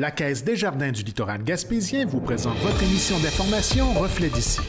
[0.00, 4.60] La Caisse des Jardins du littoral gaspésien vous présente votre émission d'information Reflet d'ici.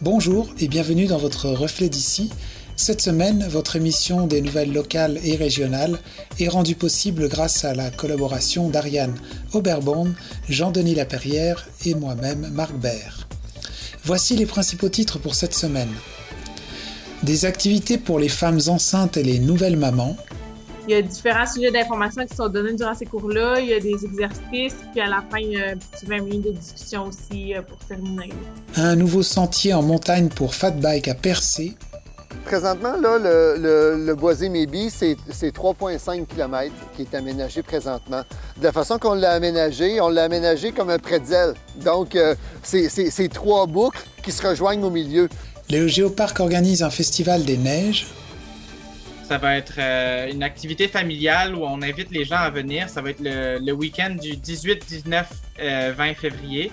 [0.00, 2.30] Bonjour et bienvenue dans votre Reflet d'ici.
[2.80, 5.98] Cette semaine, votre émission des nouvelles locales et régionales
[6.38, 9.16] est rendue possible grâce à la collaboration d'Ariane
[9.52, 10.14] Oberborn,
[10.48, 13.26] Jean-Denis Laperrière et moi-même, Marc Baird.
[14.04, 15.92] Voici les principaux titres pour cette semaine.
[17.24, 20.16] Des activités pour les femmes enceintes et les nouvelles mamans,
[20.86, 23.60] il y a différents sujets d'information qui sont donnés durant ces cours-là.
[23.60, 26.20] Il y a des exercices, puis à la fin, il y a un petit 20
[26.22, 28.32] minutes de discussion aussi euh, pour terminer.
[28.74, 31.76] Un nouveau sentier en montagne pour fat bike à Percé.
[32.48, 35.16] Présentement, là, le, le, boisé Maybe, c'est
[35.54, 38.22] 3,5 km qui est aménagé présentement.
[38.56, 41.52] De la façon qu'on l'a aménagé, on l'a aménagé comme un pretzel.
[41.84, 45.28] Donc, euh, c'est trois boucles qui se rejoignent au milieu.
[45.68, 48.06] Le Géoparc organise un festival des neiges
[49.28, 52.88] ça va être euh, une activité familiale où on invite les gens à venir.
[52.88, 55.26] Ça va être le, week-end du 18, 19,
[55.98, 56.72] 20 février.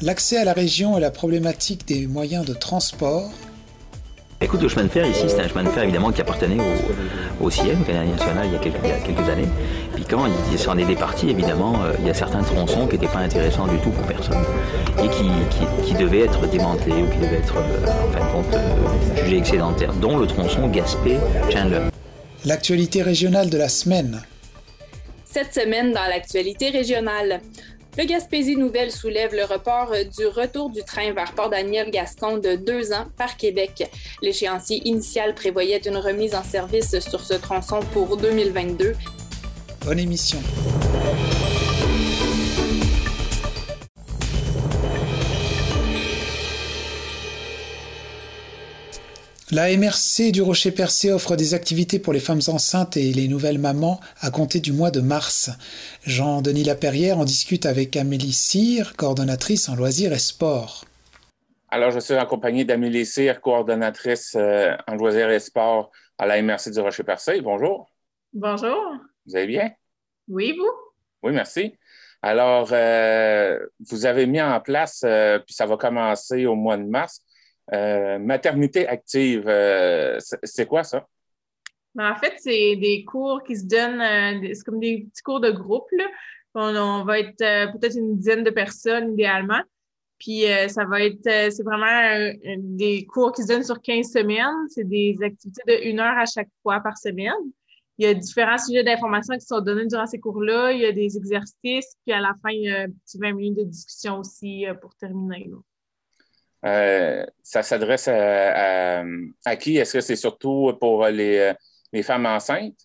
[0.00, 3.32] L'accès à la région et la problématique des moyens de transport.
[4.42, 7.44] Écoute, le chemin de fer ici, c'est un chemin de fer évidemment qui appartenait au,
[7.44, 9.48] au CIEM, au Canada national, il y, a quelques, années.
[9.94, 13.12] Puis quand il s'en est départi, évidemment, euh, il y a certains tronçons qui n'étaient
[13.12, 14.42] pas intéressants du tout pour personne
[15.04, 19.22] et qui, devaient être démantelés ou qui devaient être, euh, en fin de compte, euh,
[19.22, 21.90] jugés excédentaires, dont le tronçon Gaspé-Chandler.
[22.46, 24.22] L'actualité régionale de la semaine.
[25.26, 27.42] Cette semaine dans l'actualité régionale.
[27.98, 33.06] Le Gaspésie Nouvelle soulève le report du retour du train vers Port-Daniel-Gascon de deux ans
[33.16, 33.90] par Québec.
[34.22, 38.94] L'échéancier initial prévoyait une remise en service sur ce tronçon pour 2022.
[39.84, 40.38] Bonne émission.
[49.52, 53.58] La MRC du Rocher Percé offre des activités pour les femmes enceintes et les nouvelles
[53.58, 55.50] mamans à compter du mois de mars.
[56.06, 60.84] Jean-Denis Laperrière en discute avec Amélie Cyr, coordonnatrice en loisirs et sports.
[61.68, 66.70] Alors, je suis accompagné d'Amélie Cyr, coordonnatrice euh, en loisirs et sports à la MRC
[66.70, 67.40] du Rocher Percé.
[67.40, 67.90] Bonjour.
[68.32, 68.78] Bonjour.
[69.26, 69.72] Vous allez bien?
[70.28, 70.70] Oui, vous?
[71.24, 71.74] Oui, merci.
[72.22, 73.58] Alors, euh,
[73.88, 77.24] vous avez mis en place, euh, puis ça va commencer au mois de mars,
[77.72, 81.06] euh, maternité active, euh, c'est quoi ça?
[81.94, 85.40] Ben, en fait, c'est des cours qui se donnent, euh, c'est comme des petits cours
[85.40, 85.88] de groupe.
[86.54, 87.36] On, va être
[87.72, 89.62] peut-être une dizaine de personnes idéalement.
[90.18, 94.66] Puis ça va être, c'est vraiment des cours qui se donnent sur 15 semaines.
[94.68, 97.32] C'est des activités de une heure à chaque fois par semaine.
[97.98, 100.72] Il y a différents sujets d'information qui sont donnés durant ces cours-là.
[100.72, 103.32] Il y a des exercices, puis à la fin, il y a un petit 20
[103.32, 105.48] minutes de discussion aussi pour terminer.
[106.64, 109.78] Euh, ça s'adresse à, qui?
[109.78, 111.54] Est-ce que c'est surtout pour les,
[112.02, 112.76] femmes enceintes?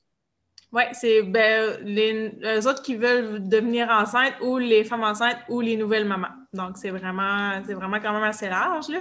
[0.72, 5.78] Oui, c'est ben, les, autres qui veulent devenir enceintes ou les femmes enceintes ou les
[5.78, 6.36] nouvelles mamans.
[6.54, 8.90] Donc, c'est vraiment, c'est vraiment quand même assez large.
[8.90, 9.00] Là.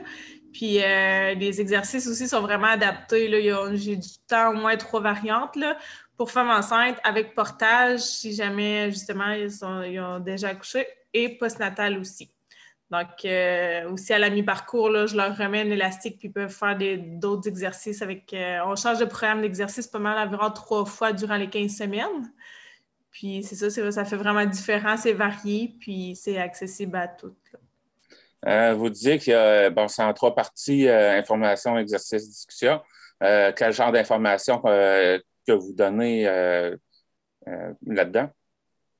[0.52, 3.28] Puis, euh, les exercices aussi sont vraiment adaptés.
[3.74, 5.76] J'ai du temps au moins trois variantes là,
[6.16, 9.50] pour femmes enceintes avec portage, si jamais, justement, ils,
[9.90, 12.33] ils ont déjà accouché, et postnatal aussi.
[12.90, 16.76] Donc, euh, aussi à la mi-parcours, je leur remets un élastique puis ils peuvent faire
[17.18, 18.32] d'autres exercices avec.
[18.34, 22.32] Euh, on change de programme d'exercice pas mal environ trois fois durant les 15 semaines.
[23.10, 27.56] Puis c'est ça, ça fait vraiment différent, c'est varié, puis c'est accessible à toutes.
[28.46, 32.80] Euh, vous disiez que bon, c'est en trois parties information, exercice, discussion.
[33.20, 36.24] quel genre d'informations que vous donnez
[37.86, 38.30] là-dedans?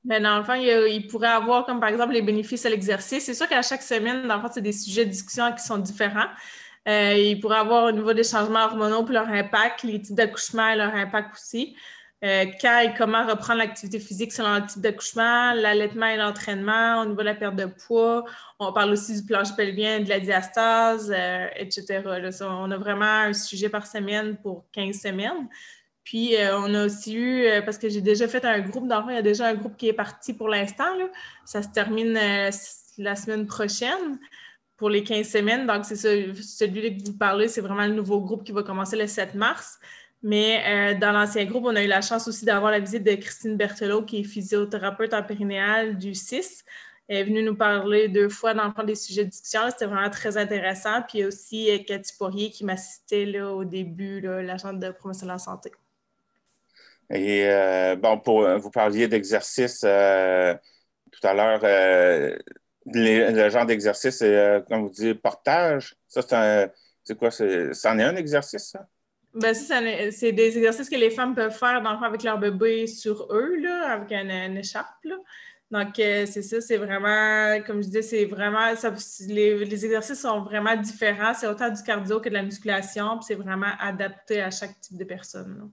[0.05, 3.25] Mais dans le fond, il, pourrait avoir comme par exemple les bénéfices à l'exercice.
[3.25, 5.77] C'est sûr qu'à chaque semaine, dans le fond, c'est des sujets de discussion qui sont
[5.77, 6.29] différents.
[6.87, 10.69] Euh, il pourrait avoir au niveau des changements hormonaux pour leur impact, les types d'accouchement
[10.69, 11.75] et leur impact aussi.
[12.23, 17.05] Euh, quand et comment reprendre l'activité physique selon le type d'accouchement, l'allaitement et l'entraînement, au
[17.05, 18.23] niveau de la perte de poids.
[18.59, 22.01] On parle aussi du plancher pelvien, de la diastase, euh, etc.
[22.41, 25.49] on a vraiment un sujet par semaine pour 15 semaines.
[26.05, 29.09] Puis, euh, on a aussi eu, euh, parce que j'ai déjà fait un groupe, d'enfants,
[29.09, 30.85] il y a déjà un groupe qui est parti pour l'instant.
[31.45, 32.51] Ça se termine euh,
[32.99, 34.19] la semaine prochaine
[34.77, 35.65] pour les 15 semaines.
[35.65, 39.07] Donc, c'est celui-là que vous parlez, c'est vraiment le nouveau groupe qui va commencer le
[39.07, 39.79] 7 mars.
[40.21, 43.57] Mais dans l'ancien groupe, on a eu la chance aussi d'avoir la visite de Christine
[43.57, 46.63] Berthelot, qui est physiothérapeute en périnéale du 6
[47.07, 49.61] Elle est venue nous parler deux fois dans le fond des sujets de discussion.
[49.69, 51.03] C'était vraiment très intéressant.
[51.07, 55.71] Puis aussi Cathy Poirier qui m'assistait au début, l'agent de promotion de la santé.
[57.09, 61.61] Et euh, bon, pour, vous parliez d'exercice tout à l'heure.
[62.85, 64.23] le genre d'exercice,
[64.67, 65.95] comme vous dites, portage.
[66.07, 66.71] Ça, c'est
[67.03, 67.31] C'est quoi?
[67.31, 68.87] C'en est un exercice, ça?
[69.35, 73.57] Ben, c'est des exercices que les femmes peuvent faire dans, avec leur bébé sur eux,
[73.57, 74.87] là, avec une, écharpe.
[75.71, 78.71] Donc, euh, c'est ça, c'est vraiment, comme je disais, c'est vraiment,
[79.27, 81.33] les, exercices sont vraiment différents.
[81.33, 84.97] C'est autant du cardio que de la musculation, puis c'est vraiment adapté à chaque type
[84.97, 85.69] de personne.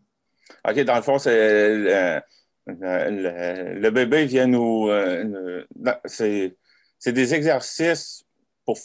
[0.69, 2.23] OK, dans le fond, c'est
[2.67, 4.89] le, bébé vient nous.
[4.89, 5.65] Euh,
[6.05, 8.25] c'est des exercices
[8.65, 8.79] pour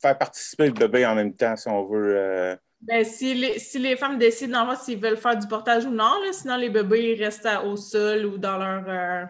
[0.00, 2.16] faire participer le bébé en même temps, si on veut.
[2.16, 6.12] Euh, ben, si, les, si les femmes décident s'ils veulent faire du portage ou non,
[6.32, 8.84] sinon les bébés restent au sol ou dans leur.
[8.86, 9.24] Euh,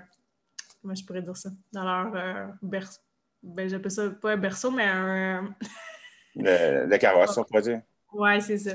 [0.82, 1.50] comment je pourrais dire ça?
[1.72, 3.00] Dans leur euh, berceau.
[3.42, 5.54] Ben, j'appelle ça pas un berceau, mais un.
[6.34, 7.82] le, le carrosse, on pourrait dire.
[8.12, 8.74] Oui, c'est ça.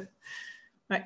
[0.89, 1.03] Ouais.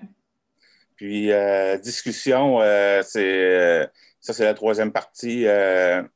[1.03, 2.59] Puis, euh, discussion,
[3.03, 3.89] c'est.
[4.21, 5.44] ça, c'est la troisième partie.
[5.44, 6.07] dans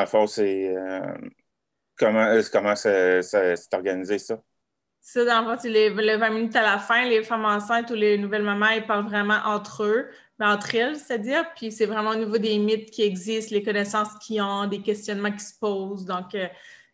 [0.00, 0.72] le fond, c'est.
[1.98, 4.40] comment comment c'est organisé, ça?
[5.00, 7.94] Ça, dans le fond, c'est les, 20 minutes à la fin, les femmes enceintes ou
[7.94, 11.44] les nouvelles mamans, elles parlent vraiment entre eux, entre elles, c'est-à-dire.
[11.56, 15.32] Puis c'est vraiment au niveau des mythes qui existent, les connaissances qu'ils ont, des questionnements
[15.32, 16.04] qui se posent.
[16.04, 16.46] Donc, euh,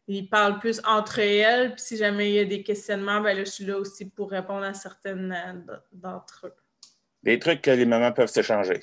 [0.09, 1.75] ils parlent plus entre elles.
[1.75, 4.31] Puis si jamais il y a des questionnements, ben là, je suis là aussi pour
[4.31, 5.33] répondre à certaines
[5.69, 6.62] euh, d'entre eux.
[7.23, 8.83] Des trucs que les mamans peuvent s'échanger.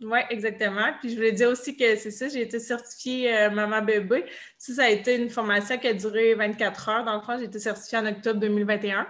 [0.00, 0.92] Oui, exactement.
[1.00, 4.26] Puis je voulais dire aussi que c'est ça, j'ai été certifiée euh, maman bébé.
[4.58, 7.04] Ça, ça a été une formation qui a duré 24 heures.
[7.04, 9.06] Dans le fond, j'ai été certifiée en octobre 2021.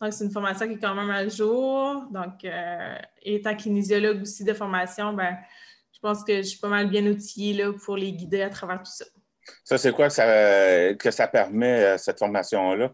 [0.00, 2.06] Donc, c'est une formation qui est quand même à jour.
[2.10, 5.36] Donc, euh, étant kinésiologue aussi de formation, ben,
[5.92, 8.78] je pense que je suis pas mal bien outillée là, pour les guider à travers
[8.78, 9.04] tout ça.
[9.62, 12.92] Ça, c'est quoi que ça, que ça permet, euh, cette formation-là?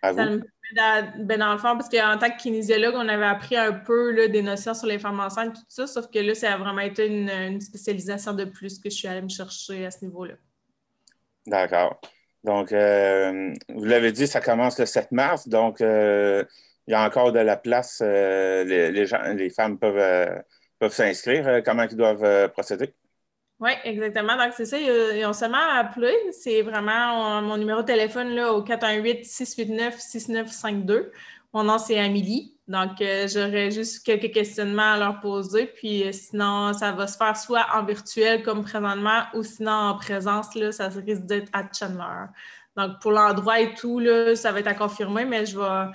[0.00, 0.40] À vous?
[0.74, 4.42] Ben dans le fond, parce qu'en tant que kinésiologue, on avait appris un peu des
[4.42, 7.60] notions sur les femmes enceintes, tout ça, sauf que là, ça a vraiment été une,
[7.60, 10.34] spécialisation de plus que je suis allée me chercher à ce niveau-là.
[11.46, 12.00] D'accord.
[12.44, 16.44] Donc, euh, vous l'avez dit, ça commence le 7 mars, donc euh,
[16.86, 18.00] il y a encore de la place.
[18.04, 20.42] Euh, les, gens, les femmes peuvent,
[20.78, 21.62] peuvent s'inscrire.
[21.64, 22.94] comment ils doivent procéder?
[23.62, 24.36] Oui, exactement.
[24.36, 24.76] Donc, c'est ça.
[24.76, 26.12] Ils ont seulement appelé.
[26.32, 31.12] C'est vraiment mon numéro de téléphone là, au 418-689-6952.
[31.54, 32.56] Mon nom, c'est Amélie.
[32.66, 35.66] Donc, euh, j'aurais juste quelques questionnements à leur poser.
[35.66, 39.96] Puis, euh, sinon, ça va se faire soit en virtuel comme présentement ou sinon en
[39.96, 40.56] présence.
[40.56, 42.26] Là, ça risque d'être à Chandler.
[42.76, 45.86] Donc, pour l'endroit et tout, là, ça va être à confirmer, mais je vais,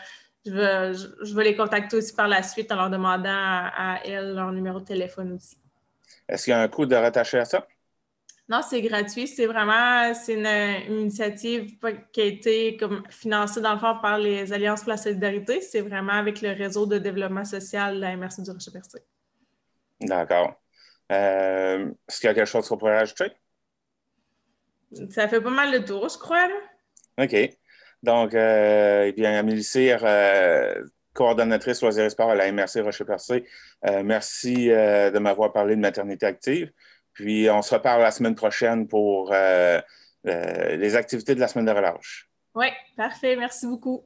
[0.46, 4.00] je vais, je vais les contacter aussi par la suite en leur demandant à, à
[4.06, 5.58] elles leur numéro de téléphone aussi.
[6.27, 7.68] Est-ce qu'il y a un coût de rattacher à ça?
[8.50, 9.27] Non, c'est gratuit.
[9.27, 11.77] C'est vraiment c'est une, initiative
[12.13, 15.59] qui a été comme financée dans le fond par les Alliances pour la solidarité.
[15.62, 19.00] C'est vraiment avec le réseau de développement social de la MRC du Rocher-Percé.
[20.00, 20.54] D'accord.
[21.12, 23.31] Euh, est-ce qu'il y a quelque chose qu'on pourrait ajouter?
[25.09, 26.48] Ça fait pas mal de tour, je crois.
[27.18, 27.36] OK.
[28.04, 30.81] Donc, euh, eh bien, Amélie Cyr, euh,
[31.18, 33.44] coordonnatrice loisirs sport à la MRC Rocher-Percé.
[33.88, 36.72] Euh, merci euh, de m'avoir parlé de maternité active.
[37.14, 39.81] Puis on se reparle la semaine prochaine pour euh,
[40.24, 42.30] les activités de la semaine de relâche.
[42.54, 43.36] Oui, parfait.
[43.36, 44.06] Merci beaucoup.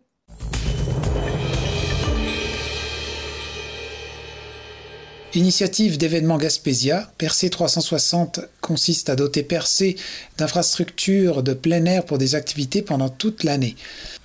[5.33, 9.95] Initiative d'événements Gaspésia, Percé 360 consiste à doter Percé
[10.37, 13.77] d'infrastructures de plein air pour des activités pendant toute l'année.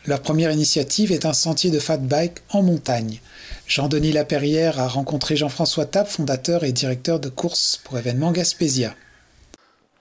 [0.07, 3.21] Leur première initiative est un sentier de fat bike en montagne.
[3.69, 8.93] Jean-Denis Laperrière a rencontré Jean-François Tap, fondateur et directeur de course pour événements Gaspésia.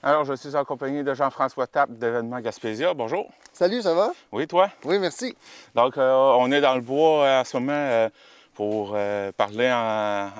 [0.01, 2.96] Alors, je suis accompagné de Jean-François Tap d'événements Gaspésia.
[2.96, 3.30] Bonjour.
[3.53, 4.12] Salut, ça va?
[4.32, 4.72] Oui, toi?
[4.84, 5.36] Oui, merci.
[5.75, 7.74] Donc, euh, on est dans le bois euh, en ce moment.
[7.74, 8.10] Euh,
[8.56, 9.72] pour euh, parler,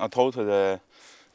[0.02, 0.78] entre autres,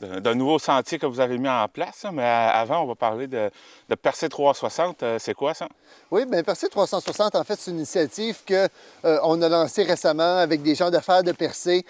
[0.01, 2.07] d'un nouveau sentier que vous avez mis en place.
[2.13, 3.51] Mais avant, on va parler de,
[3.89, 5.03] de Percé 360.
[5.03, 5.69] Euh, c'est quoi ça?
[6.11, 8.69] Oui, bien Percé 360, en fait, c'est une initiative qu'on
[9.05, 11.85] euh, a lancée récemment avec des gens d'affaires de Percé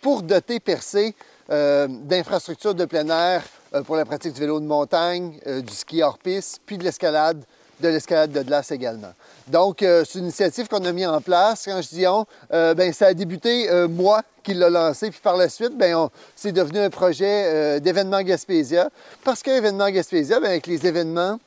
[0.00, 1.14] pour doter Percé
[1.48, 3.42] d'infrastructures de plein air
[3.86, 7.44] pour la pratique du vélo de montagne, du ski hors piste, puis de l'escalade
[7.80, 9.12] de l'escalade de glace également.
[9.48, 11.64] Donc, euh, c'est une initiative qu'on a mis en place.
[11.66, 12.04] Quand je dis
[12.52, 16.08] euh, ben, ça a débuté euh, moi qui l'a lancé, puis par la suite, ben,
[16.34, 18.90] c'est devenu un projet d'événement Gaspésia.
[19.24, 21.38] Parce qu'événement Gaspésia, ben, avec les événements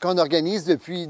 [0.00, 1.08] qu'on organise depuis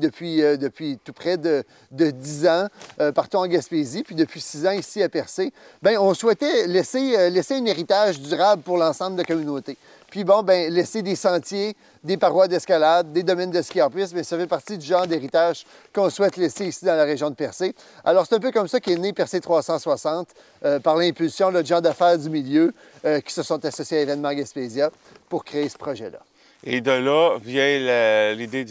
[1.05, 2.69] tout près de, de 10 ans
[3.14, 7.55] partout en Gaspésie, puis depuis 6 ans ici à Percé, bien, on souhaitait laisser, laisser
[7.55, 9.76] un héritage durable pour l'ensemble de la communauté.
[10.14, 14.14] Puis bon, ben laisser des sentiers, des parois d'escalade, des domaines de ski en piste,
[14.14, 17.35] mais ça fait partie du genre d'héritage qu'on souhaite laisser ici dans la région de
[17.35, 17.75] Percé.
[18.04, 20.28] Alors c'est un peu comme ça qu'est né Percé 360
[20.64, 22.73] euh, par l'impulsion de gens d'affaires du milieu
[23.04, 24.92] euh, qui se sont associés à Événement Gaspésia
[25.28, 26.21] pour créer ce projet-là.
[26.64, 28.64] Et de là vient l'idée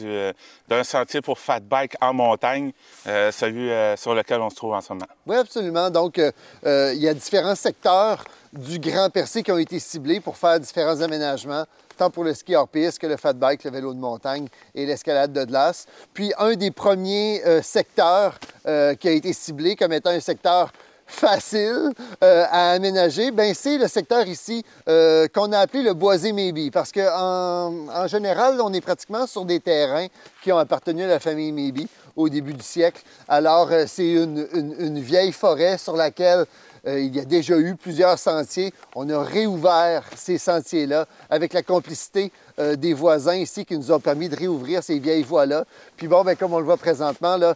[0.68, 2.72] d'un sentier pour fat bike en montagne,
[3.08, 5.06] euh, celui sur lequel on se trouve en ce moment.
[5.28, 5.90] Oui, absolument.
[5.90, 10.60] Donc, il y a différents secteurs du Grand Percé qui ont été ciblés pour faire
[10.60, 11.66] différents aménagements,
[11.98, 14.86] tant pour le ski hors piste que le fat bike, le vélo de montagne et
[14.86, 15.86] l'escalade de glace.
[16.14, 20.72] Puis, un des premiers secteurs qui a été ciblé comme étant un secteur
[21.06, 21.92] facile
[22.24, 26.72] euh, à aménager, ben c'est le secteur ici euh, qu'on a appelé le boisé-Maybe.
[26.72, 30.08] Parce qu'en en, général, on est pratiquement sur des terrains
[30.44, 33.02] qui ont appartenu à la famille Maybe au début du siècle.
[33.28, 36.46] Alors, euh, c'est une, vieille forêt sur laquelle
[36.86, 38.74] il y a déjà eu plusieurs sentiers.
[38.94, 44.28] On a réouvert ces sentiers-là avec la complicité des voisins ici qui nous ont permis
[44.28, 45.64] de réouvrir ces vieilles voies-là.
[45.96, 47.56] Puis bon, ben, comme on le voit présentement, là,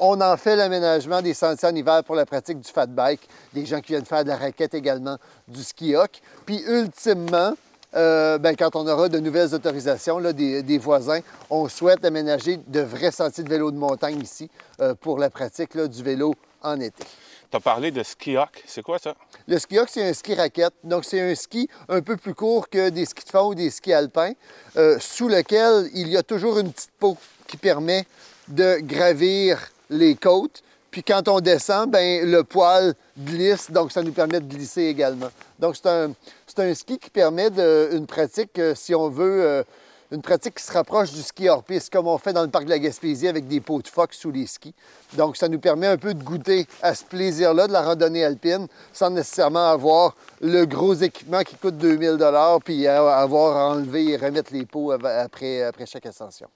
[0.00, 3.66] on en fait l'aménagement des sentiers en hiver pour la pratique du fat bike, des
[3.66, 6.20] gens qui viennent faire de la raquette également, du ski hoc.
[6.46, 7.54] Puis ultimement,
[7.94, 13.10] euh, ben, quand on aura de nouvelles autorisations des, voisins, on souhaite aménager de vrais
[13.10, 14.48] sentiers de vélo de montagne ici
[14.80, 17.04] euh, pour la pratique du vélo en été.
[17.50, 18.62] Tu as parlé de ski hoc.
[18.64, 19.14] C'est quoi ça?
[19.48, 20.74] Le ski hoc, c'est un ski raquette.
[20.84, 23.70] Donc, c'est un ski un peu plus court que des skis de fond ou des
[23.70, 24.32] skis alpins,
[24.76, 27.16] euh, sous lequel il y a toujours une petite peau
[27.48, 28.06] qui permet
[28.46, 29.58] de gravir
[29.90, 30.62] les côtes.
[30.90, 35.28] Puis quand on descend, ben, le poil glisse, donc ça nous permet de glisser également.
[35.58, 36.12] Donc c'est un,
[36.58, 39.62] un, ski qui permet de, une pratique, euh, si on veut, euh,
[40.12, 42.64] une pratique qui se rapproche du ski hors piste, comme on fait dans le parc
[42.64, 44.74] de la Gaspésie avec des pots de phoque sous les skis.
[45.14, 48.66] Donc, ça nous permet un peu de goûter à ce plaisir-là de la randonnée alpine
[48.92, 52.18] sans nécessairement avoir le gros équipement qui coûte 2000
[52.64, 56.48] puis avoir enlevé et remettre les pots après, après chaque ascension.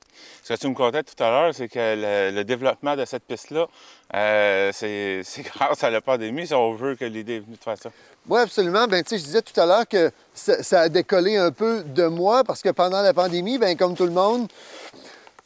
[0.42, 3.66] Ce que tu me contais tout à l'heure, c'est que le, développement de cette piste-là,
[4.14, 5.22] euh, c'est
[5.54, 7.90] grâce à la pandémie, si on veut que l'idée est venue de faire ça.
[8.26, 8.86] Oui, absolument.
[8.86, 12.62] Ben, je disais tout à l'heure que ça, a décollé un peu de moi parce
[12.62, 14.48] que pendant la pandémie, ben, comme tout le monde,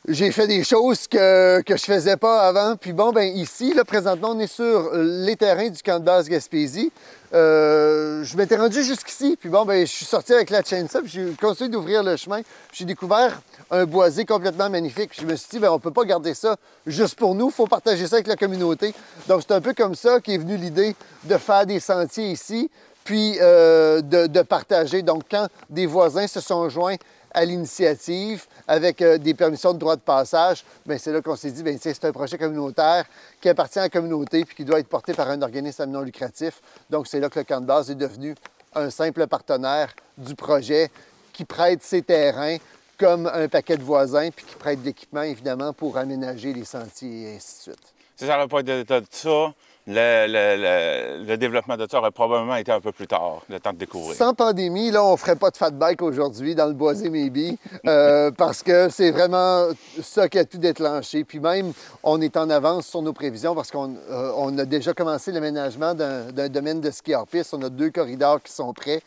[0.06, 2.76] j'ai fait des choses que, que je faisais pas avant.
[2.76, 6.28] Puis bon, ben ici, là, présentement, on est sur les terrains du camp de base
[6.28, 6.90] Gaspésie.
[7.34, 11.10] Euh, je m'étais rendu jusqu'ici, puis bon, ben je suis sorti avec la chainsaw, puis
[11.10, 12.40] j'ai continué d'ouvrir le chemin.
[12.72, 15.10] J'ai découvert un boisé complètement magnifique.
[15.10, 17.66] Puis je me suis dit, ben on peut pas garder ça juste pour nous, faut
[17.66, 18.94] partager ça avec la communauté.
[19.26, 22.70] Donc c'est un peu comme ça qu'est venue l'idée de faire des sentiers ici,
[23.04, 25.02] puis euh, de partager.
[25.02, 26.96] Donc quand des voisins se sont joints
[27.32, 31.50] à l'initiative avec euh, des permissions de droit de passage, bien, c'est là qu'on s'est
[31.50, 33.04] dit, bien, c'est un projet communautaire
[33.40, 36.60] qui appartient à la communauté puis qui doit être porté par un organisme non lucratif.
[36.90, 38.34] Donc, c'est là que le camp de base est devenu
[38.74, 40.90] un simple partenaire du projet
[41.32, 42.56] qui prête ses terrains
[42.98, 47.36] comme un paquet de voisins puis qui prête l'équipement, évidemment, pour aménager les sentiers et
[47.36, 47.94] ainsi de suite.
[48.16, 49.54] Si ça n'aurait pas été de ça,
[49.88, 54.14] le, développement de ça aurait probablement été un peu plus tard, le temps de découvrir.
[54.14, 57.56] Sans pandémie, là, on ne ferait pas de fat bike aujourd'hui dans le boisé maybe,
[57.86, 59.68] euh, parce que c'est vraiment
[60.02, 61.24] ça qui a tout déclenché.
[61.24, 65.32] Puis même, on est en avance sur nos prévisions parce qu'on euh, a déjà commencé
[65.32, 67.54] l'aménagement d'un domaine de ski hors piste.
[67.54, 69.02] On a deux corridors qui sont prêts.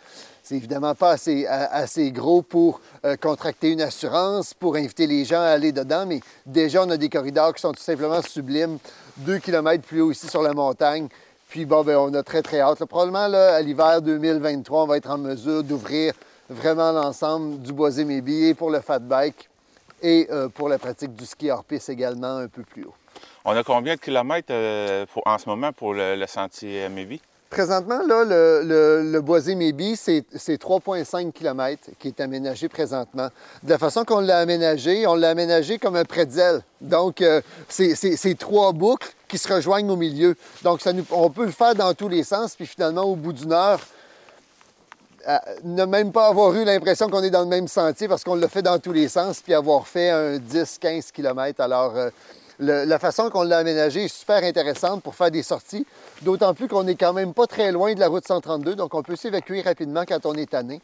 [0.51, 5.46] C'est évidemment pas assez, gros pour euh, contracter une assurance, pour inviter les gens à
[5.46, 8.77] aller dedans, mais déjà, on a des corridors qui sont tout simplement sublimes
[9.15, 11.08] deux kilomètres plus haut ici sur la montagne.
[11.48, 12.84] Puis bon, ben, on a très, très hâte.
[12.84, 16.13] probablement, là, à l'hiver 2023, on va être en mesure d'ouvrir
[16.50, 19.50] vraiment l'ensemble du boisé et pour le fat bike
[20.01, 22.96] et euh, pour la pratique du ski hors piste également un peu plus haut.
[23.46, 27.22] On a combien de kilomètres euh, en ce moment pour le, sentier Maybe?
[27.51, 33.27] Présentement, là, le, boisé Maybe, c'est 3,5 km qui est aménagé présentement.
[33.62, 36.62] De la façon qu'on l'a aménagé, on l'a aménagé comme un pretzel.
[36.79, 40.38] Donc, euh, c'est trois boucles qui se rejoignent au milieu.
[40.63, 43.51] Donc, ça on peut le faire dans tous les sens, puis finalement, au bout d'une
[43.51, 43.81] heure,
[45.27, 48.36] euh, ne même pas avoir eu l'impression qu'on est dans le même sentier parce qu'on
[48.36, 51.60] l'a fait dans tous les sens, puis avoir fait un 10-15 km.
[51.60, 52.10] Alors, euh,
[52.62, 55.86] la façon qu'on l'a aménagé est super intéressante pour faire des sorties,
[56.22, 59.01] d'autant plus qu'on n'est quand même pas très loin de la route 132, donc on
[59.01, 60.80] peut s'évacuer rapidement quand on est tanné,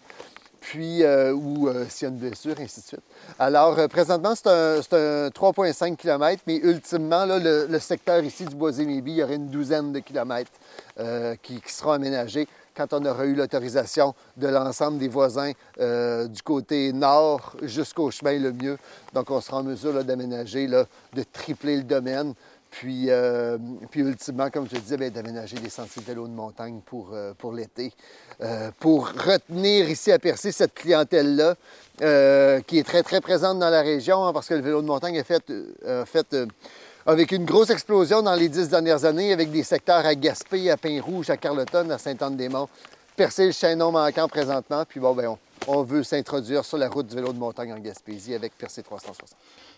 [0.60, 3.02] puis euh, ou euh, s'il y a une blessure, ainsi de suite.
[3.38, 4.80] Alors, euh, présentement, c'est un,
[5.30, 10.00] 3,5 km, mais ultimement, le, secteur ici du Boisé-Méby, il y aurait une douzaine de
[10.00, 10.52] kilomètres
[11.44, 16.44] qui, qui seront aménagés quand on aura eu l'autorisation de l'ensemble des voisins euh, du
[16.44, 18.78] côté nord jusqu'au chemin le mieux.
[19.14, 22.36] Donc, on sera en mesure d'aménager, de tripler le domaine,
[22.70, 23.58] Puis, euh,
[23.90, 27.34] puis ultimement, comme je disais, ben, d'aménager des sentiers de vélo de montagne pour, euh,
[27.36, 27.92] pour l'été,
[28.80, 31.56] pour retenir ici à Percé cette clientèle-là,
[32.68, 35.16] qui est très, très présente dans la région, hein, parce que le vélo de montagne
[35.16, 35.52] est fait,
[36.06, 36.36] fait
[37.08, 40.76] avec une grosse explosion dans les dix dernières années, avec des secteurs à Gaspé, à
[40.76, 42.68] Pin-Rouge, à Carleton, à Sainte-Anne-des-Monts.
[43.16, 47.08] Percé, le chaînon manquant présentement, puis bon, ben, on, on veut s'introduire sur la route
[47.08, 49.30] du vélo de montagne en Gaspésie avec Percé 360.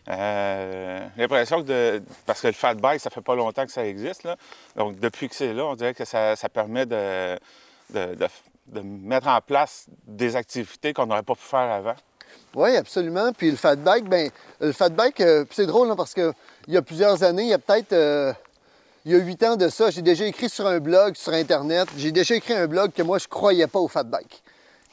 [0.10, 4.24] Euh, l'impression que, parce que le fat bike, ça fait pas longtemps que ça existe,
[4.24, 4.36] là.
[4.76, 7.38] donc depuis que c'est là, on dirait que ça, permet de,
[7.94, 11.96] de, mettre en place des activités qu'on n'aurait pas pu faire avant.
[12.56, 13.32] Oui, absolument.
[13.34, 14.30] Puis le fat bike, ben
[14.60, 16.34] le fat bike, euh, c'est drôle parce qu'il
[16.68, 18.34] y a plusieurs années, il y a peut-être euh,
[19.06, 21.88] il y a huit ans de ça, j'ai déjà écrit sur un blog sur Internet,
[21.98, 24.44] j'ai déjà écrit un blog que moi je croyais pas au fat bike,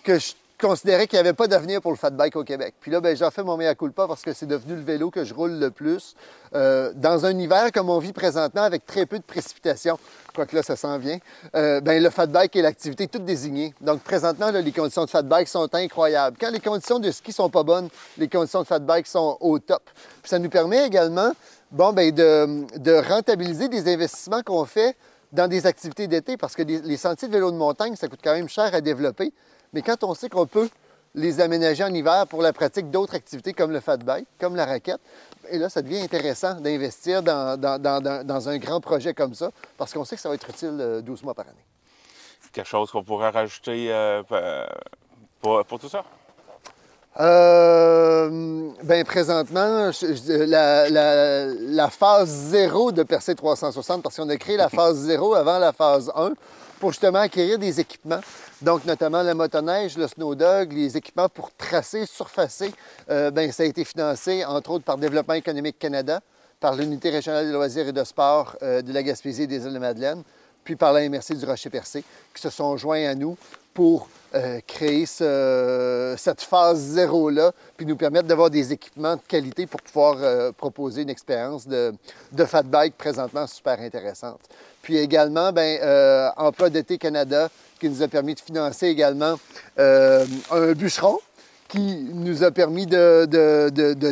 [0.05, 2.75] que je considérais qu'il n'y avait pas d'avenir pour le fat bike au Québec.
[2.81, 5.25] Puis là, ben, j'en fais mon mea culpa parce que c'est devenu le vélo que
[5.25, 6.15] je roule le plus.
[6.55, 9.99] Euh, dans un hiver comme on vit présentement avec très peu de précipitations,
[10.35, 11.19] quoique là, ça s'en vient,
[11.55, 13.75] euh, ben, le fat bike est l'activité toute désignée.
[13.81, 16.37] Donc présentement, les conditions de fat bike sont incroyables.
[16.41, 19.59] Quand les conditions de ski sont pas bonnes, les conditions de fat bike sont au
[19.59, 19.83] top.
[20.23, 21.33] Puis ça nous permet également
[21.71, 24.97] bon, ben, de, de rentabiliser des investissements qu'on fait
[25.33, 28.21] dans des activités d'été parce que les, les sentiers de vélo de montagne, ça coûte
[28.23, 29.33] quand même cher à développer.
[29.77, 30.71] Mais quand on sait qu'on peut
[31.15, 34.65] les aménager en hiver pour la pratique d'autres activités comme le fat bike, comme la
[34.65, 35.03] raquette,
[35.51, 40.17] et là, ça devient intéressant d'investir dans, un grand projet comme ça, parce qu'on sait
[40.17, 41.63] que ça va être utile 12 euh, mois par année.
[42.55, 44.23] Quelque chose qu'on pourrait rajouter euh,
[45.43, 46.05] pour, tout ça?
[47.21, 49.91] Euh, ben, présentement,
[50.27, 55.75] la, phase zéro de Percé 360, parce qu'on a créé la phase zéro avant la
[55.75, 56.33] phase 1,
[56.79, 58.21] pour justement acquérir des équipements.
[58.63, 62.73] Donc, notamment la motoneige, le snow dog, les équipements pour tracer, surfacer.
[63.11, 66.21] Euh, ben, ça a été financé, entre autres, par Développement économique Canada,
[66.61, 70.23] par l'Unité régionale de loisirs et de sport euh, de la Gaspésie et des Îles-de-Madeleine,
[70.67, 72.05] puis par la MRC du Rocher-Percé,
[72.35, 73.39] qui se sont joints à nous
[73.73, 79.81] pour euh, créer cette phase zéro-là, puis nous permettre d'avoir des équipements de qualité pour
[79.81, 81.95] pouvoir proposer une expérience de,
[82.33, 84.41] de fat bike présentement super intéressante.
[84.87, 87.49] Puis également, ben, euh, d'été Canada,
[87.81, 89.35] qui nous a permis de financer également
[89.81, 91.19] euh, un bûcheron
[91.67, 93.25] qui nous a permis de,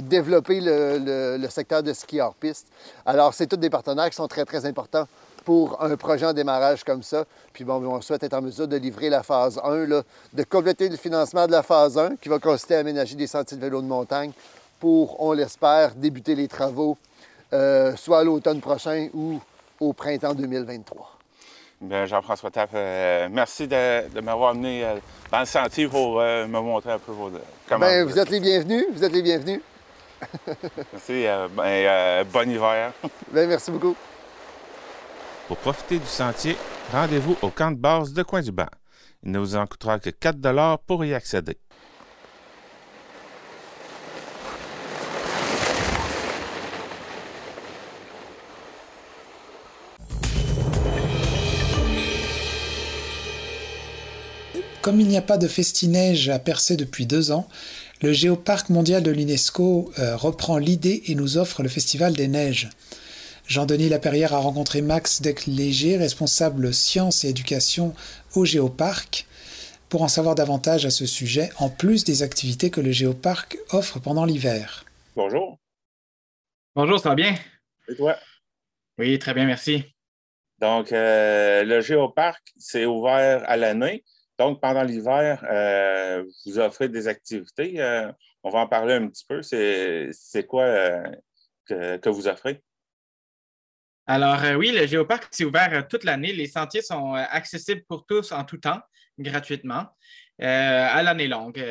[0.00, 2.66] développer le, secteur de ski hors piste.
[3.06, 5.06] Alors, c'est tous des partenaires qui sont très, très importants
[5.44, 7.24] pour un projet en démarrage comme ça.
[7.52, 10.96] Puis bon, on souhaite être en mesure de livrer la phase 1, de compléter le
[10.96, 13.86] financement de la phase 1, qui va consister à aménager des sentiers de vélo de
[13.86, 14.32] montagne
[14.80, 16.96] pour, on l'espère, débuter les travaux
[17.52, 19.40] euh, soit à l'automne prochain ou
[19.78, 21.10] au printemps 2023.
[22.06, 24.94] Jean-François Tapp, euh, merci de, m'avoir amené euh,
[25.30, 27.30] dans le sentier pour me montrer un peu vos,
[27.68, 27.86] comment.
[27.86, 28.86] Ben, vous êtes les bienvenus.
[28.92, 29.60] Vous êtes les bienvenus.
[30.92, 31.26] merci.
[31.54, 32.92] Ben, bon hiver.
[33.30, 33.94] Ben, merci beaucoup.
[35.46, 36.56] Pour profiter du sentier,
[36.90, 38.68] rendez-vous au camp de base de Coin-du-Banc.
[39.24, 41.58] Il ne vous en coûtera que 4 pour y accéder.
[54.80, 57.48] Comme il n'y a pas de festineige à percer depuis deux ans,
[58.00, 62.70] le Géoparc mondial de l'UNESCO euh, reprend l'idée et nous offre le Festival des Neiges.
[63.46, 67.94] Jean-Denis Laperrière a rencontré Max Deck-Léger, responsable sciences et éducation
[68.34, 69.26] au Géoparc,
[69.90, 74.00] pour en savoir davantage à ce sujet, en plus des activités que le Géoparc offre
[74.00, 74.84] pendant l'hiver.
[75.14, 75.58] Bonjour.
[76.74, 77.34] Bonjour, ça va bien?
[77.88, 78.16] Et toi?
[78.98, 79.84] Oui, très bien, merci.
[80.58, 84.04] Donc, euh, le Géoparc, c'est ouvert à l'année.
[84.38, 87.80] Donc, pendant l'hiver, euh, vous offrez des activités.
[87.80, 88.10] Euh,
[88.42, 89.42] on va en parler un petit peu.
[89.42, 91.02] C'est quoi euh,
[91.66, 92.62] que, vous offrez?
[94.06, 96.32] Alors, oui, le Géoparc, c'est ouvert toute l'année.
[96.32, 98.80] Les sentiers sont accessibles pour tous en tout temps,
[99.18, 99.86] gratuitement,
[100.38, 101.64] à l'année longue.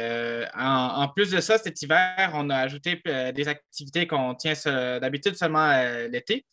[0.56, 4.54] En, plus de ça, cet hiver, on a ajouté des activités qu'on tient
[5.00, 5.72] d'habitude seulement
[6.08, 6.46] l'été.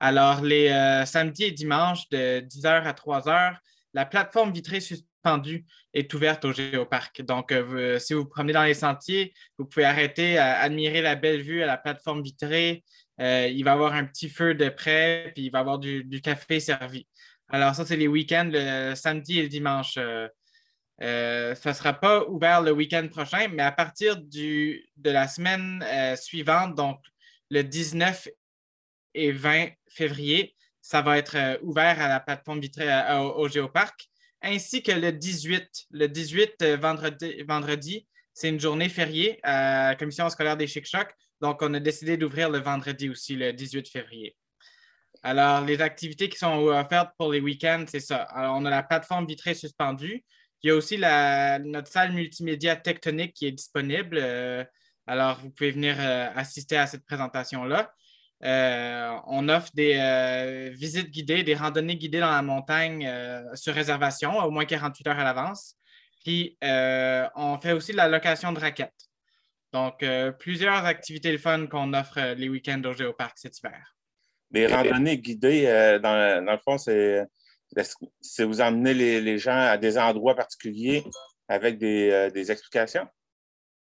[0.00, 0.70] Alors, les
[1.06, 3.56] samedis et dimanches de 10h à 3h,
[3.94, 7.22] la plateforme vitrée suspendue est ouverte au Géoparc.
[7.22, 11.16] Donc, euh, si vous vous promenez dans les sentiers, vous pouvez arrêter à admirer la
[11.16, 12.84] belle vue à la plateforme vitrée.
[13.20, 16.60] Euh, il va avoir un petit feu de près, puis il va avoir du, café
[16.60, 17.06] servi.
[17.48, 19.98] Alors, ça, c'est les week-ends, le samedi et le dimanche.
[19.98, 25.84] Euh, ça ne sera pas ouvert le week-end prochain, mais à partir de la semaine
[26.16, 27.00] suivante, donc
[27.50, 28.28] le 19
[29.14, 32.88] et 20 février, ça va être ouvert à la plateforme vitrée
[33.36, 34.08] au, Géoparc
[34.42, 35.86] ainsi que le 18.
[35.90, 41.12] Le 18, euh, vendredi, vendredi c'est une journée fériée à la Commission scolaire des Chic-Chocs.
[41.40, 44.36] Donc, on a décidé d'ouvrir le vendredi aussi, le 18 février.
[45.22, 48.22] Alors, les activités qui sont offertes pour les week-ends, c'est ça.
[48.22, 50.24] Alors, on a la plateforme vitrée suspendue.
[50.62, 54.18] Il y a aussi notre salle multimédia tectonique qui est disponible.
[54.20, 54.64] Euh,
[55.06, 57.92] alors, vous pouvez venir euh, assister à cette présentation-là.
[58.44, 63.10] Euh, on offre des visites guidées, des randonnées guidées dans la montagne
[63.54, 65.74] sur réservation, au moins 48 heures à l'avance.
[66.24, 69.07] Puis, on fait aussi la location de raquettes.
[69.72, 70.04] Donc,
[70.38, 73.94] plusieurs activités de fun qu'on offre les week-ends au Géoparc cet hiver.
[74.50, 75.64] Des randonnées guidées,
[76.02, 77.22] dans, dans, le fond, c'est
[78.20, 81.04] c'est vous emmener les, gens à des endroits particuliers
[81.48, 83.06] avec des, euh, explications?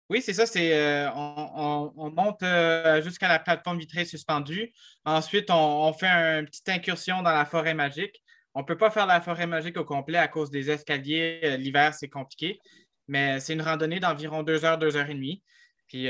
[0.09, 0.47] Oui, c'est ça.
[0.47, 4.73] C'est, euh, on, monte euh, jusqu'à la plateforme vitrée suspendue.
[5.05, 8.21] Ensuite, on, fait une petite incursion dans la forêt magique.
[8.55, 11.57] On ne peut pas faire la forêt magique au complet à cause des escaliers.
[11.59, 12.59] L'hiver, c'est compliqué.
[13.07, 15.45] Mais c'est une randonnée d'environ deux heures, deux heures et demie.
[15.91, 16.07] Puis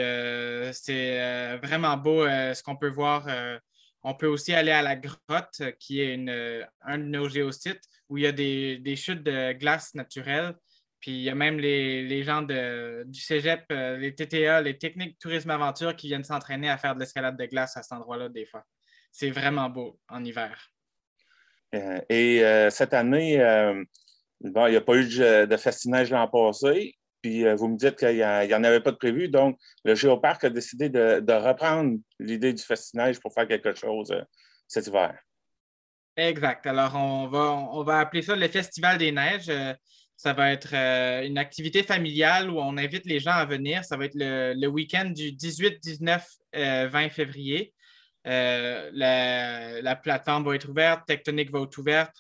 [0.73, 3.27] c'est vraiment beau ce qu'on peut voir
[4.03, 7.83] on peut aussi aller à la grotte, euh, qui est euh, un de nos géosites,
[8.09, 10.55] où il y a des, chutes de glace naturelles.
[11.01, 15.97] Puis il y a même les, gens du cégep, euh, les TTA, les techniques tourisme-aventure
[15.97, 18.65] qui viennent s'entraîner à faire de l'escalade de glace à cet endroit-là des fois.
[19.13, 20.71] C'est vraiment beau en hiver.
[21.73, 26.97] et cette année, il n'y a pas eu de, de festinage l'an passé.
[27.23, 29.29] Puis euh, vous me dites qu'il n'y en avait pas de prévu.
[29.29, 34.23] Donc, le Géoparc a décidé de, reprendre l'idée du festinage pour faire quelque chose euh,
[34.69, 35.17] cet hiver.
[36.17, 36.67] Exact.
[36.67, 39.49] Alors, on va, on va appeler ça le Festival des Neiges.
[39.49, 39.75] Euh,
[40.17, 43.87] ça va être une activité familiale où on invite les gens à venir.
[43.87, 47.73] Ça va être le, week-end du 18, 19, 20 février.
[48.27, 52.15] La, la, plateforme va être ouverte, Tectonique va être ouverte.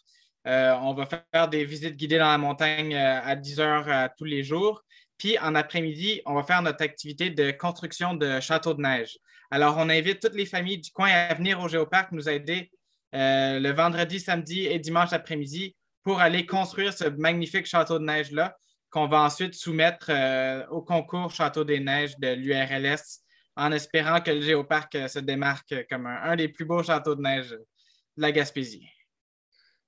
[0.46, 4.82] on va faire des visites guidées dans la montagne à 10 heures tous les jours.
[5.20, 9.18] Puis en après-midi, on va faire notre activité de construction de château de neige.
[9.50, 12.70] Alors, on invite toutes les familles du coin à venir au Géoparc nous aider
[13.14, 18.56] euh, le vendredi, samedi et dimanche après-midi pour aller construire ce magnifique château de neige-là
[18.88, 23.20] qu'on va ensuite soumettre euh, au concours Château des Neiges de l'URLS
[23.56, 27.20] en espérant que le Géoparc euh, se démarque comme un, des plus beaux châteaux de
[27.20, 28.88] neige de la Gaspésie.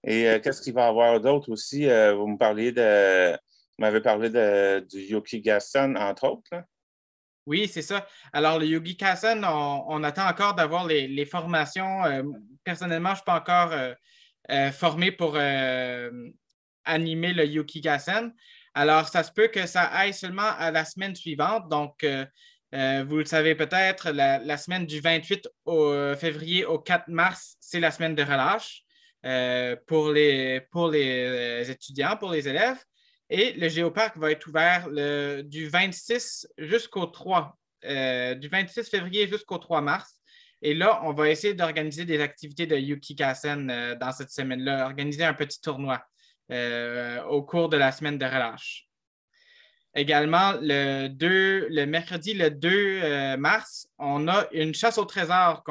[0.04, 1.84] Et qu'est-ce qu'il va y avoir d'autre aussi?
[1.86, 3.38] vous me parliez de
[3.78, 6.64] m'avez parlé de, du Yoki-Gassen, entre autres.
[7.46, 8.06] Oui, c'est ça.
[8.32, 12.04] Alors, le Kassen, on, attend encore d'avoir les, formations.
[12.04, 12.22] Euh,
[12.62, 13.94] personnellement, je ne suis pas encore euh,
[14.50, 15.37] euh, formé pour
[16.85, 18.32] animer le Kassen.
[18.74, 21.68] Alors, ça se peut que ça aille seulement à la semaine suivante.
[21.68, 22.06] Donc,
[22.72, 25.48] vous le savez peut-être, la, semaine du 28
[26.16, 28.85] février au 4 mars, c'est la semaine de relâche
[29.87, 32.78] pour, les, pour les étudiants, pour les élèves.
[33.34, 34.90] Et le Géoparc va être ouvert
[35.42, 40.20] du 26 jusqu'au 3, euh, du 26 février jusqu'au 3 mars.
[40.60, 44.84] Et là, on va essayer d'organiser des activités de Yuki Kassen euh, dans cette semaine-là,
[44.84, 46.04] organiser un petit tournoi
[46.50, 48.86] euh, au cours de la semaine de relâche.
[49.94, 55.64] Également, le, 2, le mercredi le 2 mars, on a une chasse au trésor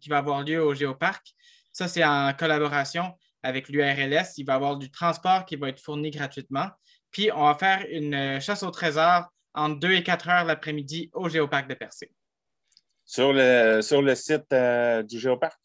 [0.00, 1.34] qui va avoir lieu au Géoparc.
[1.72, 4.38] Ça, c'est en collaboration avec l'URLS.
[4.38, 6.68] Il va y avoir du transport qui va être fourni gratuitement.
[7.10, 11.10] Puis on va faire une euh, chasse au trésor entre 2 et 4 heures l'après-midi
[11.14, 12.12] au Géoparc de Percé.
[13.04, 15.58] Sur le, sur le site euh, du Géoparc?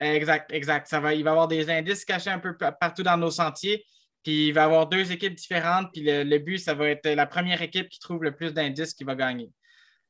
[0.00, 0.86] Exact, exact.
[0.86, 3.84] Ça va, il va y avoir des indices cachés un peu partout dans nos sentiers.
[4.22, 5.90] Puis il va y avoir deux équipes différentes.
[5.92, 9.04] Puis le, but, ça va être la première équipe qui trouve le plus d'indices qui
[9.04, 9.50] va gagner.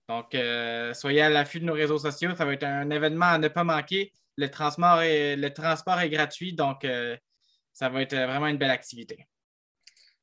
[0.08, 2.34] Donc, euh, soyez à l'affût de nos réseaux sociaux.
[2.34, 4.12] Ça va être un événement à ne pas manquer.
[4.36, 6.86] Le transport est, le transport est gratuit, donc
[7.72, 9.26] ça va être vraiment une belle activité.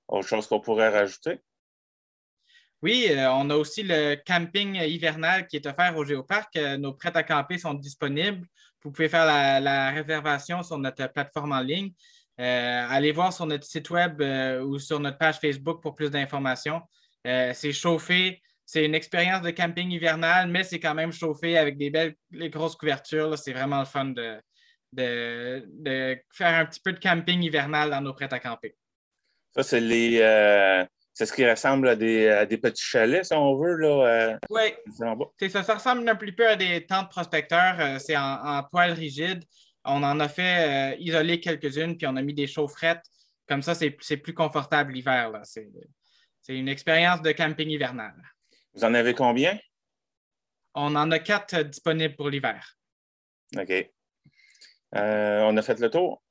[0.08, 1.40] Autre chose qu'on pourrait rajouter?
[2.82, 6.56] Oui, euh, on a aussi le camping hivernal qui est offert au Géoparc.
[6.56, 8.46] Euh, nos prêts à camper sont disponibles.
[8.84, 11.94] Vous pouvez faire la, réservation sur notre plateforme en ligne.
[12.40, 14.22] Euh, allez voir sur notre site web
[14.64, 16.82] ou sur notre page Facebook pour plus d'informations.
[17.24, 18.42] c'est chauffé.
[18.68, 22.76] C'est une expérience de camping hivernal, mais c'est quand même chauffé avec des belles grosses
[22.76, 23.38] couvertures.
[23.38, 24.40] C'est vraiment le fun de,
[24.92, 28.76] de, faire un petit peu de camping hivernal dans nos prêts à camper.
[29.56, 30.20] Ça, c'est les.
[30.22, 33.78] Euh, c'est ce qui ressemble à des, petits chalets, si on veut.
[33.78, 34.74] Là, euh, oui.
[35.40, 35.64] C'est ça.
[35.64, 37.80] Ça ressemble un petit peu à des tentes prospecteurs.
[37.80, 39.46] Euh, c'est en, toile rigide.
[39.86, 43.04] On en a fait isoler quelques-unes, puis on a mis des chaufferettes.
[43.48, 45.32] Comme ça, c'est plus confortable l'hiver.
[45.44, 45.70] C'est
[46.50, 48.14] une expérience de camping hivernal.
[48.74, 49.58] Vous en avez combien?
[50.74, 52.76] On en a quatre disponibles pour l'hiver.
[53.56, 53.92] OK.
[54.92, 56.22] on a fait le tour?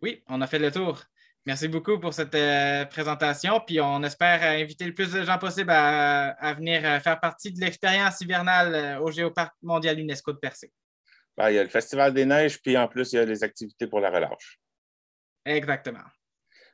[0.00, 1.04] Oui, on a fait le tour.
[1.48, 3.58] Merci beaucoup pour cette euh, présentation.
[3.66, 7.58] Puis on espère inviter le plus de gens possible à, venir euh, faire partie de
[7.58, 10.70] l'expérience hivernale euh, au Géoparc mondial UNESCO de Percé.
[11.38, 13.42] Ben, il y a le Festival des Neiges, puis en plus, il y a les
[13.42, 14.60] activités pour la relâche.
[15.46, 16.04] Exactement.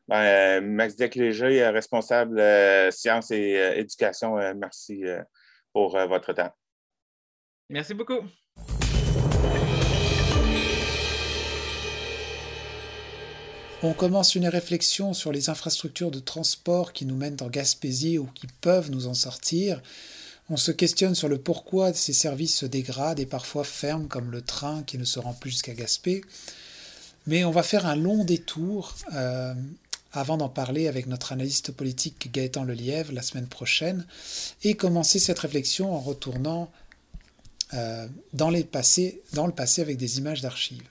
[0.08, 2.42] Ben, Max Decléger, responsable
[2.90, 5.04] sciences et éducation, merci
[5.72, 6.52] pour votre temps.
[7.70, 8.24] Merci beaucoup.
[13.84, 18.24] On commence une réflexion sur les infrastructures de transport qui nous mènent en Gaspésie ou
[18.34, 19.82] qui peuvent nous en sortir.
[20.48, 24.40] On se questionne sur le pourquoi ces services se dégradent et parfois ferment, comme le
[24.40, 26.22] train qui ne se rend plus jusqu'à Gaspé.
[27.26, 29.52] Mais on va faire un long détour euh,
[30.12, 34.06] avant d'en parler avec notre analyste politique Gaëtan Lelièvre la semaine prochaine
[34.62, 36.72] et commencer cette réflexion en retournant
[37.74, 40.88] euh, dans, dans le passé avec des images d'archives.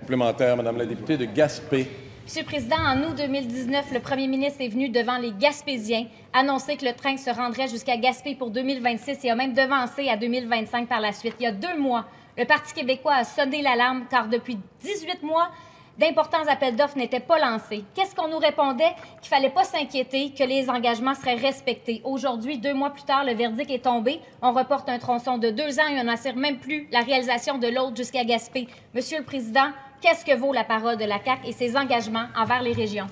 [0.00, 1.88] Complémentaire, Madame la députée de Gaspé.
[2.30, 6.76] Monsieur le Président, en août 2019, le premier ministre est venu devant les Gaspésiens annoncer
[6.76, 10.88] que le train se rendrait jusqu'à Gaspé pour 2026 et a même devancé à 2025
[10.88, 11.34] par la suite.
[11.40, 12.04] Il y a deux mois,
[12.38, 15.50] le Parti québécois a sonné l'alarme car depuis 18 mois,
[15.98, 17.82] d'importants appels d'offres n'étaient pas lancés.
[17.96, 18.94] Qu'est-ce qu'on nous répondait?
[19.20, 22.00] Qu'il fallait pas s'inquiéter, que les engagements seraient respectés.
[22.04, 24.20] Aujourd'hui, deux mois plus tard, le verdict est tombé.
[24.40, 27.66] On reporte un tronçon de deux ans et on n'assure même plus la réalisation de
[27.66, 28.68] l'autre jusqu'à Gaspé.
[28.94, 32.62] Monsieur le Président, Qu'est-ce que vaut la parole de la CAQ et ses engagements envers
[32.62, 33.06] les régions?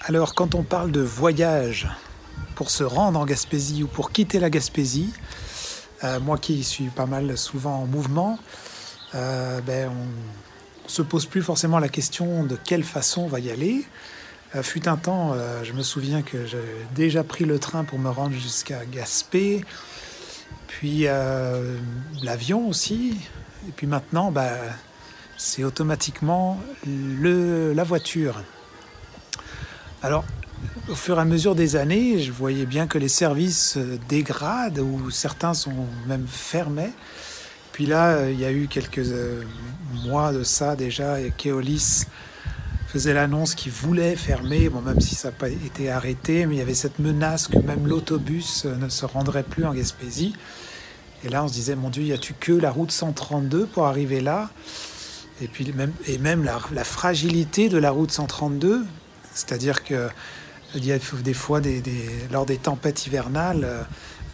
[0.00, 1.86] Alors, quand on parle de voyage
[2.54, 5.12] pour se rendre en Gaspésie ou pour quitter la Gaspésie,
[6.02, 8.38] euh, moi qui suis pas mal souvent en mouvement,
[9.14, 13.40] euh, ben, on ne se pose plus forcément la question de quelle façon on va
[13.40, 13.84] y aller.
[14.56, 18.08] Euh, fut un temps, je me souviens que j'avais déjà pris le train pour me
[18.08, 19.62] rendre jusqu'à Gaspé,
[20.68, 21.04] puis
[22.22, 23.14] l'avion aussi,
[23.68, 24.56] et puis maintenant, ben,
[25.40, 28.42] c'est automatiquement le, la voiture.
[30.02, 30.22] Alors,
[30.90, 35.10] au fur et à mesure des années, je voyais bien que les services dégradent ou
[35.10, 36.92] certains sont même fermés.
[37.72, 39.42] Puis là, il y a eu quelques euh,
[40.04, 42.04] mois de ça déjà, et Keolis
[42.88, 46.58] faisait l'annonce qu'il voulait fermer, bon, même si ça n'a pas été arrêté, mais il
[46.58, 50.34] y avait cette menace que même l'autobus ne se rendrait plus en Gaspésie.
[51.24, 54.20] Et là, on se disait, mon Dieu, y a-tu que la route 132 pour arriver
[54.20, 54.50] là?
[55.42, 58.84] Et puis même, la, fragilité de la route 132,
[59.32, 60.08] c'est-à-dire que
[60.74, 61.60] il y a des fois,
[62.30, 63.82] lors des tempêtes hivernales, euh,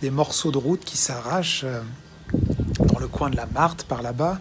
[0.02, 1.80] des morceaux de route qui s'arrachent euh,
[2.78, 4.38] dans le coin de la Marthe, par là-bas,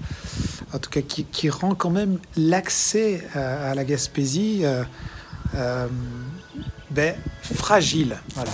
[0.73, 5.87] en tout cas qui, rend quand même l'accès à, la Gaspésie euh,
[6.91, 8.17] ben, fragile.
[8.35, 8.51] Voilà.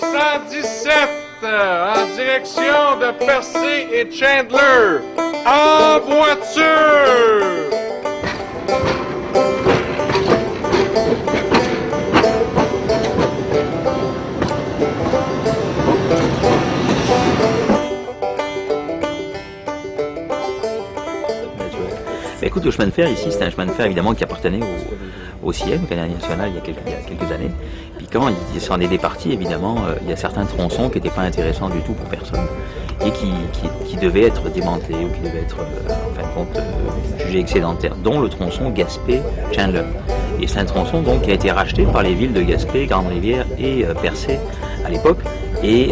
[0.51, 5.01] 517 en direction de Percy et Chandler
[5.47, 7.63] en voiture.
[22.53, 24.67] écoute, le chemin de fer ici, c'est un chemin de fer évidemment qui appartenait au,
[25.43, 27.51] au CIEM, au Canada national, il y, a quelques, il y a quelques années.
[27.99, 31.15] Puis quand il s'en est départi, évidemment, euh, il y a certains tronçons qui n'étaient
[31.15, 32.47] pas intéressants du tout pour personne
[33.05, 33.33] et qui,
[33.87, 37.41] qui, devaient être démantelés ou qui devaient être, euh, en fin de compte, euh, jugés
[37.41, 39.85] excédentaires, dont le tronçon Gaspé-Chandler.
[40.41, 43.47] Et c'est un tronçon donc qui a été racheté par les villes de Gaspé, Grande-Rivière
[43.59, 44.39] et Percé
[44.85, 45.19] à l'époque.
[45.63, 45.91] Et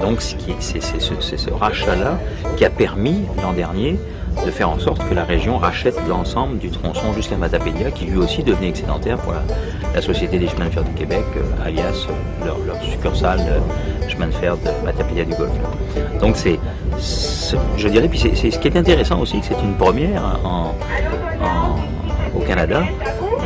[0.00, 2.18] donc c'est ce rachat-là
[2.56, 3.98] qui a permis l'an dernier
[4.44, 8.18] de faire en sorte que la région rachète l'ensemble du tronçon jusqu'à Matapédia, qui lui
[8.18, 9.42] aussi devenait excédentaire pour la,
[10.02, 14.32] Société des chemins de fer du Québec, euh, alias euh, leur, succursale euh, chemin de
[14.32, 15.50] fer de Matapédia du Golfe.
[16.20, 16.60] Donc c'est,
[17.78, 20.38] je dirais, puis c'est, ce qui est intéressant aussi, que c'est une première
[22.34, 22.82] au Canada,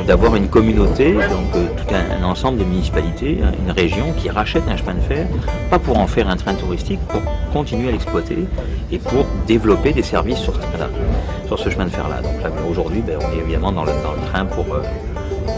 [0.07, 4.77] d'avoir une communauté, donc euh, tout un, ensemble de municipalités, une région qui rachète un
[4.77, 5.27] chemin de fer,
[5.71, 8.47] pas pour en faire un train touristique, pour continuer à l'exploiter
[8.91, 12.23] et pour développer des services sur, ce chemin de fer-là.
[12.23, 13.93] Donc là, aujourd'hui, ben, on est évidemment dans le,
[14.33, 14.83] train pour, euh,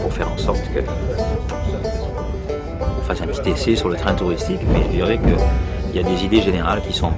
[0.01, 0.81] pour faire en sorte que
[3.03, 6.23] fasse un petit essai sur le train touristique, mais je dirais qu'il y a des
[6.23, 7.11] idées générales qui sont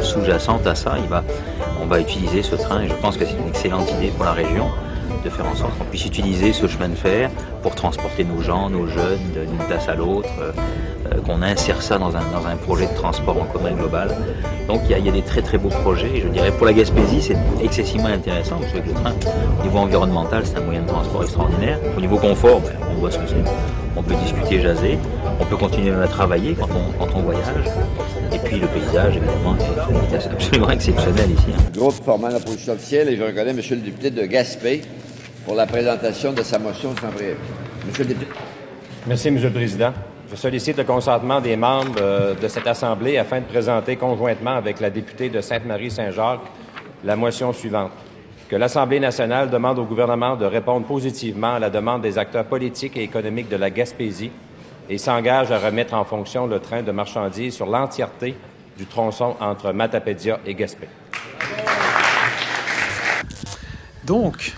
[0.00, 0.96] sous-jacentes à ça.
[1.80, 4.32] On va utiliser ce train et je pense que c'est une excellente idée pour la
[4.32, 4.66] région
[5.24, 7.30] de faire en sorte qu'on puisse utiliser ce chemin de fer
[7.62, 10.52] pour transporter nos gens, nos jeunes d'une place à l'autre, euh,
[11.06, 14.14] euh, qu'on insère ça dans un, dans un projet de transport en commun global.
[14.66, 17.22] Donc il y, a, des très très beaux projets et je dirais pour la Gaspésie
[17.22, 19.14] c'est excessivement intéressant parce que le train
[19.60, 21.78] au niveau environnemental c'est un moyen de transport extraordinaire.
[21.96, 23.50] Au niveau confort, ben, on voit ce que c'est.
[23.96, 24.98] On peut discuter, jaser,
[25.40, 26.68] on peut continuer à travailler quand
[27.00, 27.42] on, voyage.
[28.32, 31.46] Et puis le paysage, évidemment, est absolument exceptionnel ici.
[31.52, 31.62] Hein.
[31.76, 33.60] Groupe formant la position officielle et je reconnais M.
[33.70, 34.82] le député de Gaspé
[35.48, 37.08] pour la présentation de sa motion sans
[37.86, 38.30] Monsieur le député.
[39.06, 39.40] Merci, M.
[39.42, 39.94] le Président.
[40.30, 44.78] Je sollicite le consentement des membres euh, de cette Assemblée afin de présenter conjointement avec
[44.78, 46.42] la députée de Sainte-Marie-Saint-Jacques
[47.02, 47.92] la motion suivante.
[48.50, 52.98] Que l'Assemblée nationale demande au gouvernement de répondre positivement à la demande des acteurs politiques
[52.98, 54.30] et économiques de la Gaspésie
[54.90, 58.34] et s'engage à remettre en fonction le train de marchandises sur l'entièreté
[58.76, 60.88] du tronçon entre Matapédia et Gaspé.
[64.04, 64.52] Donc,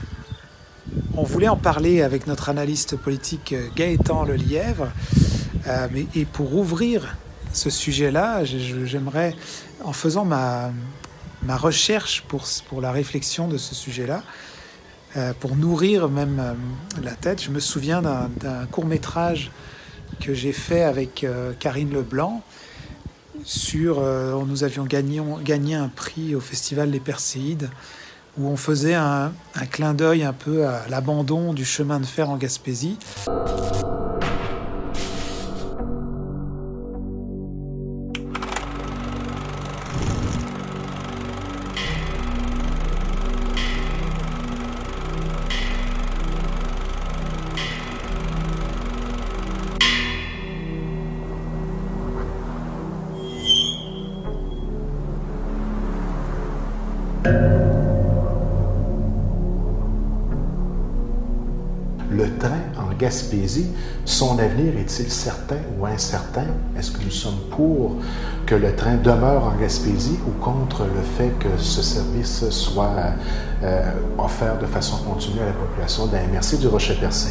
[1.16, 4.88] on voulait en parler avec notre analyste politique euh, Gaëtan Lelièvre.
[5.66, 7.16] Euh, mais, et pour ouvrir
[7.52, 9.34] ce sujet-là, j'aimerais,
[9.84, 10.72] en faisant ma,
[11.42, 14.22] ma recherche pour, pour la réflexion de ce sujet-là,
[15.16, 16.54] euh, pour nourrir même euh,
[17.02, 19.50] la tête, je me souviens d'un court métrage
[20.20, 21.26] que j'ai fait avec
[21.60, 22.42] Karine Leblanc
[23.44, 24.02] sur,
[24.46, 27.70] nous avions gagné, gagné un prix au Festival des Perséides
[28.38, 29.32] où on faisait un,
[29.70, 32.98] clin d'œil un peu à l'abandon du chemin de fer en Gaspésie.
[64.98, 66.46] Est-il certain ou incertain?
[66.76, 67.96] Est-ce que nous sommes pour
[68.46, 72.90] que le train demeure en Gaspésie ou contre le fait que ce service soit
[73.62, 76.06] euh, offert de façon continue à la population?
[76.06, 77.30] De la MRC du Rocher-Percé?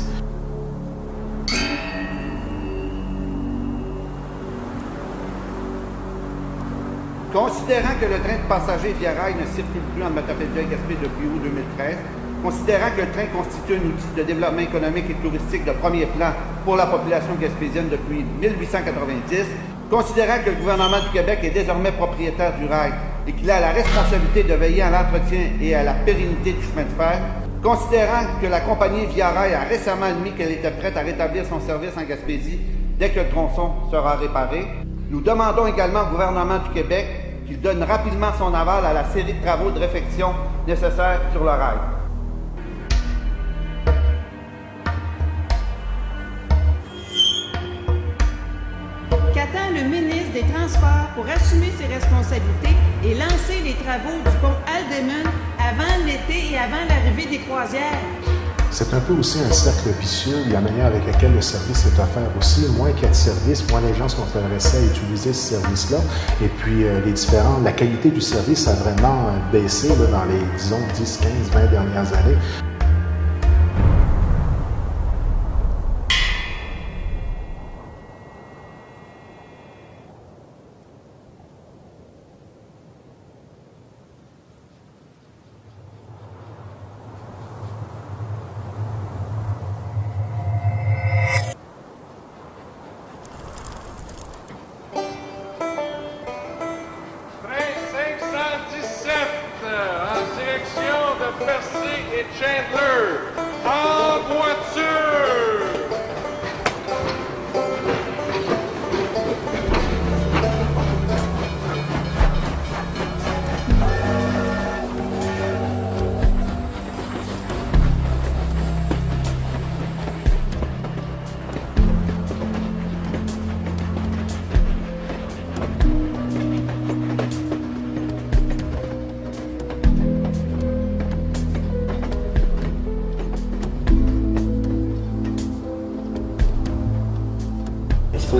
[7.33, 10.95] Considérant que le train de passagers via rail ne circule plus en Matapédia et Gaspé
[10.95, 11.97] depuis août 2013,
[12.43, 16.31] considérant que le train constitue un outil de développement économique et touristique de premier plan
[16.65, 19.45] pour la population gaspésienne depuis 1890,
[19.89, 22.93] considérant que le gouvernement du Québec est désormais propriétaire du rail
[23.27, 26.83] et qu'il a la responsabilité de veiller à l'entretien et à la pérennité du chemin
[26.83, 27.19] de fer,
[27.61, 31.59] considérant que la compagnie Via Rail a récemment admis qu'elle était prête à rétablir son
[31.59, 32.59] service en Gaspésie
[32.97, 34.65] dès que le tronçon sera réparé,
[35.09, 37.05] nous demandons également au gouvernement du Québec
[37.47, 40.29] qu'il donne rapidement son aval à la série de travaux de réfection
[40.67, 41.98] nécessaires sur le rail.
[50.33, 56.53] Des Transports pour assumer ses responsabilités et lancer les travaux du pont Aldemun avant l'été
[56.53, 58.03] et avant l'arrivée des croisières?
[58.71, 62.29] C'est un peu aussi un cercle vicieux, la manière avec laquelle le service est offert
[62.37, 62.67] aussi.
[62.77, 65.97] Moins qu'il y a de services, moins les gens sont intéressés à utiliser ce service-là.
[66.43, 70.39] Et puis, euh, les différents, la qualité du service a vraiment euh, baissé dans les,
[70.57, 72.37] disons, 10, 15, 20 dernières années.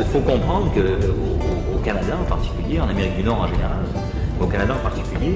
[0.09, 3.79] Faut, faut comprendre que au, au Canada en particulier, en Amérique du Nord en général,
[4.39, 5.35] au Canada en particulier,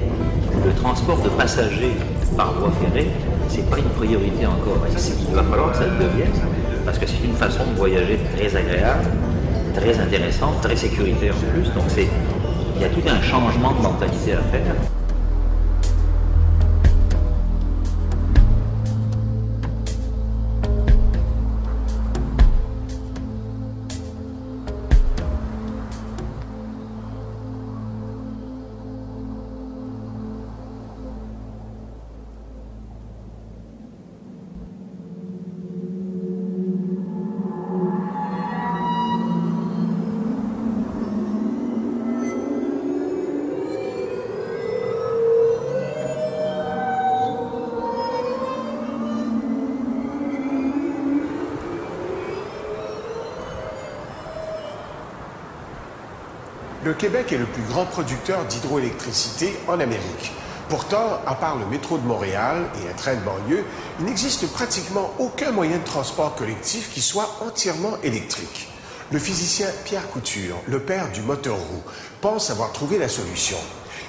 [0.64, 1.92] le transport de passagers
[2.36, 3.08] par voie ferrée,
[3.48, 4.78] c'est pas une priorité encore.
[5.28, 6.32] Il va falloir que ça le devienne,
[6.84, 9.04] parce que c'est une façon de voyager très agréable,
[9.74, 11.68] très intéressante, très sécuritaire en plus.
[11.74, 14.74] Donc il y a tout un changement de mentalité à faire.
[57.04, 60.32] Québec est le plus grand producteur d'hydroélectricité en Amérique.
[60.70, 63.62] Pourtant, à part le métro de Montréal et un train de banlieue,
[64.00, 68.68] il n'existe pratiquement aucun moyen de transport collectif qui soit entièrement électrique.
[69.12, 71.82] Le physicien Pierre Couture, le père du moteur roue,
[72.22, 73.58] pense avoir trouvé la solution.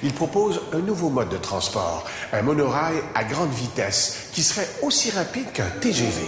[0.01, 5.11] Il propose un nouveau mode de transport, un monorail à grande vitesse qui serait aussi
[5.11, 6.21] rapide qu'un TGV.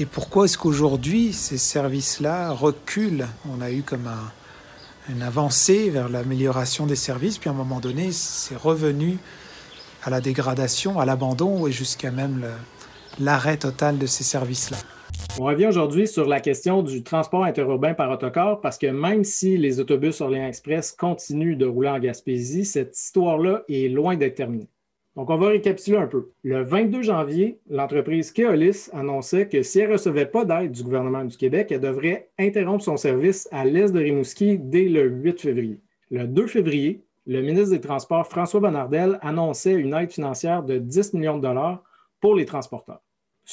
[0.00, 3.26] Et pourquoi est-ce qu'aujourd'hui ces services-là reculent?
[3.54, 7.80] On a eu comme un, une avancée vers l'amélioration des services, puis à un moment
[7.80, 9.18] donné, c'est revenu
[10.02, 12.46] à la dégradation, à l'abandon et jusqu'à même
[13.18, 14.78] l'arrêt total de ces services-là.
[15.38, 19.58] On revient aujourd'hui sur la question du transport interurbain par autocar parce que même si
[19.58, 24.70] les autobus Orléans Express continuent de rouler en Gaspésie, cette histoire-là est loin d'être terminée.
[25.20, 26.30] Donc, on va récapituler un peu.
[26.44, 31.26] Le 22 janvier, l'entreprise Keolis annonçait que si elle ne recevait pas d'aide du gouvernement
[31.26, 35.78] du Québec, elle devrait interrompre son service à l'est de Rimouski dès le 8 février.
[36.10, 41.12] Le 2 février, le ministre des Transports, François Bonnardel, annonçait une aide financière de 10
[41.12, 41.82] millions de dollars
[42.22, 43.02] pour les transporteurs.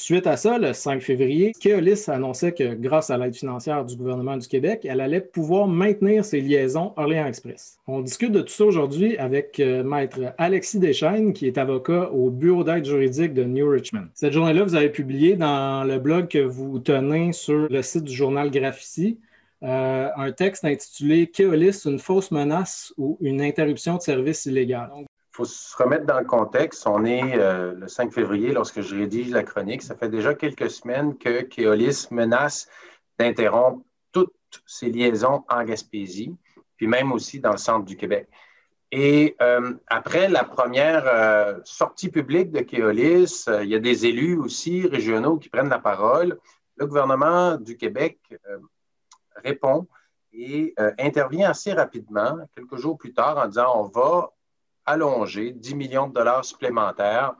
[0.00, 4.36] Suite à ça, le 5 février, Keolis annonçait que grâce à l'aide financière du gouvernement
[4.36, 7.80] du Québec, elle allait pouvoir maintenir ses liaisons Orléans Express.
[7.88, 12.30] On discute de tout ça aujourd'hui avec euh, maître Alexis Deschaines, qui est avocat au
[12.30, 14.06] bureau d'aide juridique de New Richmond.
[14.14, 18.14] Cette journée-là, vous avez publié dans le blog que vous tenez sur le site du
[18.14, 19.18] journal Graphici
[19.64, 24.90] euh, un texte intitulé Keolis, une fausse menace ou une interruption de service illégal
[25.38, 26.84] faut se remettre dans le contexte.
[26.88, 29.82] On est euh, le 5 février lorsque je rédige la chronique.
[29.82, 32.68] Ça fait déjà quelques semaines que Keolis menace
[33.20, 34.34] d'interrompre toutes
[34.66, 36.34] ses liaisons en Gaspésie,
[36.76, 38.28] puis même aussi dans le centre du Québec.
[38.90, 44.36] Et euh, après la première euh, sortie publique de Keolis, il y a des élus
[44.38, 46.36] aussi régionaux qui prennent la parole.
[46.78, 48.18] Le gouvernement du Québec
[49.36, 49.86] répond
[50.32, 54.32] et intervient assez rapidement, quelques jours plus tard, en disant on va
[54.88, 57.34] allonger 10 millions de dollars supplémentaires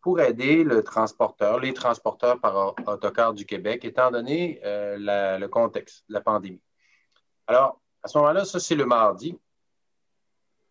[0.00, 6.04] pour aider le transporteur, les transporteurs par autocar du Québec, étant donné euh, le contexte
[6.08, 6.62] de la pandémie.
[7.46, 9.38] Alors, à ce moment-là, ça, c'est le mardi.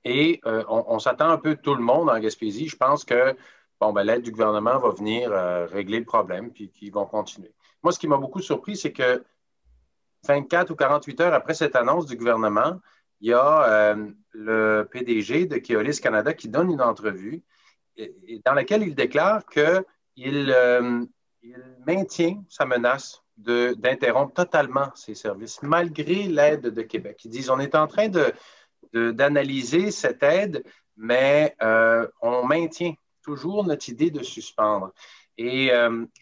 [0.03, 2.67] Et euh, on, s'attend un peu tout le monde en Gaspésie.
[2.67, 3.36] Je pense que
[3.79, 7.53] bon, ben, l'aide du gouvernement va venir euh, régler le problème, puis qu'ils vont continuer.
[7.84, 9.23] Moi, ce qui m'a beaucoup surpris, c'est que
[10.27, 12.79] 24 ou 48 heures après cette annonce du gouvernement,
[13.22, 17.43] il y a euh, le PDG de Keolis Canada qui donne une entrevue
[18.45, 19.86] dans laquelle il déclare qu'il
[20.26, 21.05] euh,
[21.86, 27.22] maintient sa menace d'interrompre totalement ses services malgré l'aide de Québec.
[27.26, 28.09] Ils disent on est en train
[28.93, 30.63] d'analyser de, cette aide,
[30.97, 32.93] mais euh, on maintient
[33.24, 34.91] toujours notre idée de suspendre.
[35.38, 35.72] Et,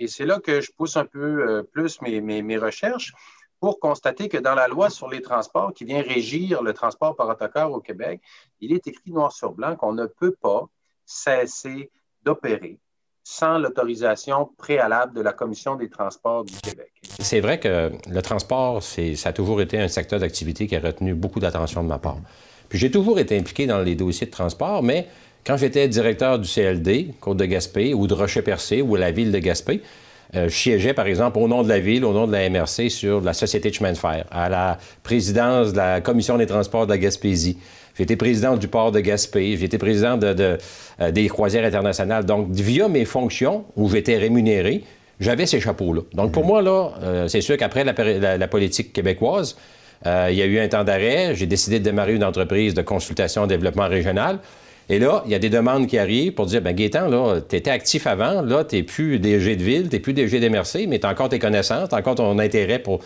[0.08, 3.14] c'est là que je pousse un peu plus mes, mes recherches
[3.60, 7.28] pour constater que dans la loi sur les transports qui vient régir le transport par
[7.30, 8.22] autocar au Québec,
[8.62, 10.68] il est écrit noir sur blanc qu'on ne peut pas
[11.06, 11.92] cesser
[12.24, 12.80] d'opérer
[13.24, 16.92] sans l'autorisation préalable de la Commission des transports du Québec.
[17.20, 21.14] C'est vrai que le transport, ça a toujours été un secteur d'activité qui a retenu
[21.14, 22.18] beaucoup d'attention de ma part.
[22.70, 25.08] Puis j'ai toujours été impliqué dans les dossiers de transport, mais
[25.46, 29.40] quand j'étais directeur du CLD, Côte de Gaspé, ou de Rocher-Percé, ou la ville de
[29.40, 29.82] Gaspé,
[30.34, 33.22] je siégeais, par exemple, au nom de la ville, au nom de la MRC, sur
[33.22, 36.92] la Société de chemin de fer, à la présidence de la Commission des transports de
[36.92, 37.58] la Gaspésie.
[38.00, 40.58] J'ai été président du port de Gaspé, j'ai été président de,
[41.02, 42.26] euh, des croisières internationales.
[42.26, 44.86] Donc, via mes fonctions, où j'étais rémunéré,
[45.20, 46.04] j'avais ces chapeaux-là.
[46.14, 49.58] Donc, pour moi, là, euh, c'est sûr qu'après la, politique québécoise,
[50.06, 51.36] il y a eu un temps d'arrêt.
[51.36, 54.40] J'ai décidé de démarrer une entreprise de consultation et développement régional.
[54.90, 57.56] Et là, il y a des demandes qui arrivent pour dire, ben Gaétan, là, tu
[57.56, 60.88] étais actif avant, là, tu n'es plus DG de ville, tu n'es plus DG d'MRC,
[60.88, 63.00] mais tu as encore tes connaissances, tu as encore ton intérêt pour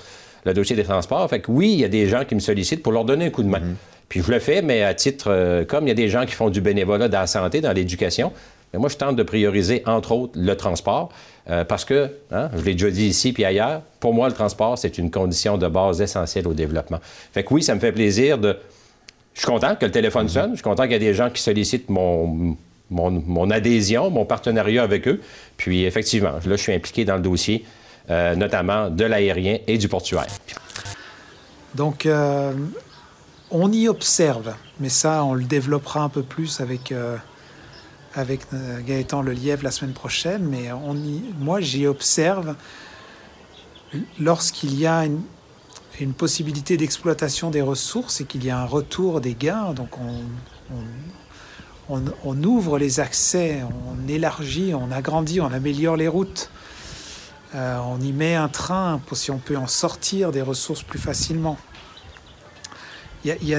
[0.46, 1.30] le dossier des transports.
[1.30, 3.30] Fait que oui, il y a des gens qui me sollicitent pour leur donner un
[3.30, 3.60] coup de main.
[3.60, 3.76] Mhm.
[4.08, 6.34] Puis je le fais, mais à titre, euh, comme il y a des gens qui
[6.34, 8.32] font du bénévolat dans la santé, dans l'éducation,
[8.72, 11.10] mais moi, je tente de prioriser, entre autres, le transport,
[11.50, 14.78] euh, parce que, hein, je l'ai déjà dit ici puis ailleurs, pour moi, le transport,
[14.78, 17.00] c'est une condition de base essentielle au développement.
[17.34, 18.58] Fait que oui, ça me fait plaisir de
[19.34, 20.52] je suis content que le téléphone sonne.
[20.52, 22.56] Je suis content qu'il y a des gens qui sollicitent mon,
[22.90, 25.22] mon, adhésion, mon partenariat avec eux.
[25.58, 27.66] Puis effectivement, là, je suis impliqué dans le dossier,
[28.10, 30.28] euh, notamment de l'aérien et du portuaire.
[31.76, 32.54] Donc, euh,
[33.50, 37.18] on y observe, mais ça, on le développera un peu plus avec, euh,
[38.14, 38.42] avec
[38.86, 40.44] Gaëtan Lelièvre la semaine prochaine.
[40.44, 42.56] Mais on y, moi, j'y observe
[44.20, 45.22] lorsqu'il y a une,
[46.00, 49.74] une possibilité d'exploitation des ressources et qu'il y a un retour des gains.
[49.74, 50.76] Donc on,
[51.90, 56.50] on, ouvre les accès, on élargit, on agrandit, on améliore les routes.
[57.56, 61.00] Euh, on y met un train pour si on peut en sortir des ressources plus
[61.00, 61.58] facilement.
[63.26, 63.54] Il y,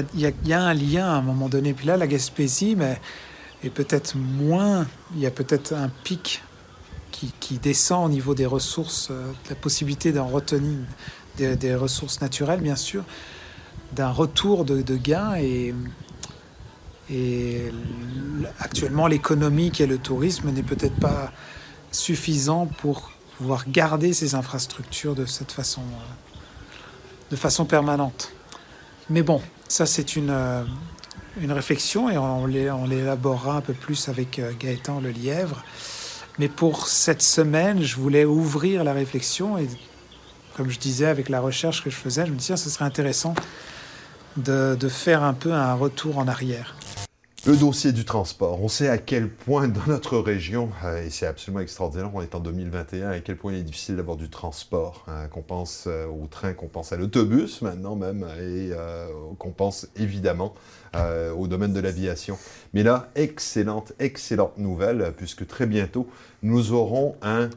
[0.53, 1.73] a, un lien à un moment donné.
[1.73, 2.99] Puis là, la Gaspésie, mais
[3.63, 4.85] est peut-être moins.
[5.15, 6.43] Il y a peut-être un pic
[7.39, 10.77] qui, descend au niveau des ressources, euh, la possibilité d'en retenir
[11.37, 13.03] des, ressources naturelles, bien sûr,
[13.93, 15.73] d'un retour de, de gains et
[18.59, 21.31] actuellement, l'économique et le tourisme n'est peut-être pas
[21.91, 26.37] suffisant pour pouvoir garder ces infrastructures de cette façon, euh,
[27.31, 28.31] de façon permanente.
[29.09, 30.63] Mais bon, ça c'est une, euh,
[31.39, 35.63] une réflexion et on l'élaborera un peu plus avec euh, Gaëtan Le Lièvre.
[36.39, 39.67] Mais pour cette semaine, je voulais ouvrir la réflexion et
[40.55, 43.35] comme je disais avec la recherche que je faisais, je me disais ce serait intéressant
[44.37, 46.75] de, faire un peu un retour en arrière.
[47.45, 48.59] Le dossier du transport.
[48.63, 52.33] On sait à quel point dans notre région, euh, et c'est absolument extraordinaire, on est
[52.33, 55.05] en 2021, à quel point il est difficile d'avoir du transport.
[55.07, 59.51] Hein, qu'on pense euh, au train, qu'on pense à l'autobus maintenant même, et euh, qu'on
[59.51, 60.53] pense évidemment
[61.37, 62.37] au domaine de l'aviation.
[62.73, 66.07] Mais là, excellente, excellente nouvelle, puisque très bientôt,
[66.41, 67.49] nous aurons un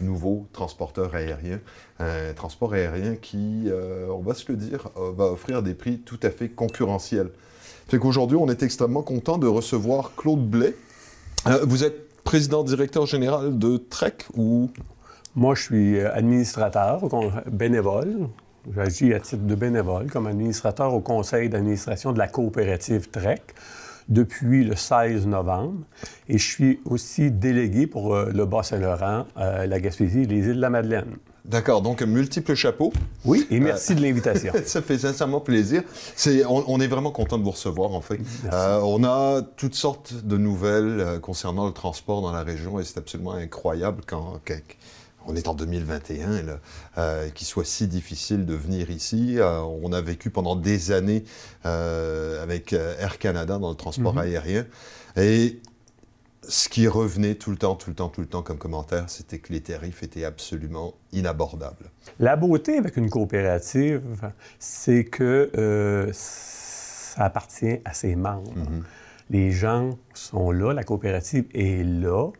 [0.00, 1.60] nouveau transporteur aérien.
[1.98, 3.68] Un transport aérien qui,
[4.08, 7.30] on va se le dire, va offrir des prix tout à fait concurrentiels.
[7.90, 10.76] Fait qu'aujourd'hui, on est extrêmement content de recevoir Claude Blais.
[11.48, 14.70] Euh, vous êtes président directeur général de Trek ou?
[15.34, 17.00] Moi, je suis euh, administrateur,
[17.50, 18.28] bénévole.
[18.72, 23.42] J'agis à titre de bénévole comme administrateur au conseil d'administration de la coopérative Trek
[24.10, 25.80] depuis le 16 novembre.
[26.28, 30.60] Et je suis aussi délégué pour euh, le Bas-Saint-Laurent, la Gaspésie et les îles de
[30.60, 31.16] la Madeleine.
[31.44, 32.92] D'accord, donc multiples chapeaux.
[33.24, 34.52] Oui, et merci de l'invitation.
[34.64, 35.82] ça fait sincèrement plaisir.
[36.48, 38.20] on, est vraiment content de vous recevoir, en fait.
[38.52, 42.84] Euh, on a toutes sortes de nouvelles euh, concernant le transport dans la région et
[42.84, 44.40] c'est absolument incroyable quand,
[45.30, 46.58] on est en 2021,
[46.98, 49.38] euh, qu'il soit si difficile de venir ici.
[49.40, 51.24] on a vécu pendant des années
[51.64, 54.22] avec Air Canada dans le transport mm-hmm.
[54.22, 54.66] aérien.
[55.16, 55.60] Et
[56.42, 59.38] ce qui revenait tout le temps, tout le temps, tout le temps comme commentaire, c'était
[59.38, 61.90] que les tarifs étaient absolument inabordables.
[62.18, 68.52] La beauté avec une coopérative, c'est que euh, ça appartient à ses membres.
[68.54, 68.82] Mm-hmm.
[69.30, 72.30] Les gens sont là, la coopérative est là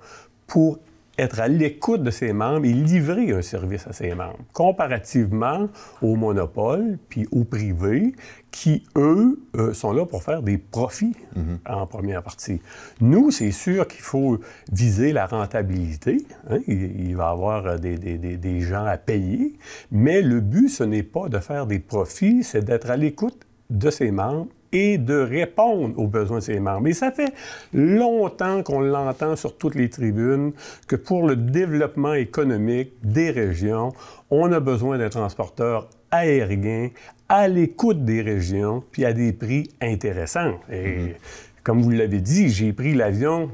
[0.46, 0.78] pour
[1.20, 5.68] être à l'écoute de ses membres et livrer un service à ses membres, comparativement
[6.02, 8.14] au monopole puis au privé
[8.50, 11.58] qui, eux, euh, sont là pour faire des profits mhm.
[11.66, 12.60] en première partie.
[13.00, 14.40] Nous, c'est sûr qu'il faut
[14.72, 16.24] viser la rentabilité.
[16.48, 16.58] Hein.
[16.66, 19.56] Il, va y avoir des, des, des gens à payer,
[19.92, 23.90] mais le but, ce n'est pas de faire des profits, c'est d'être à l'écoute de
[23.90, 26.88] ses membres et de répondre aux besoins de ses membres.
[26.88, 27.32] Et ça fait
[27.72, 30.52] longtemps qu'on l'entend sur toutes les tribunes
[30.86, 33.92] que pour le développement économique des régions,
[34.30, 36.90] on a besoin d'un transporteur aérien
[37.28, 40.58] à l'écoute des régions, puis à des prix intéressants.
[40.70, 41.14] Et mm-hmm.
[41.62, 43.50] comme vous l'avez dit, j'ai pris l'avion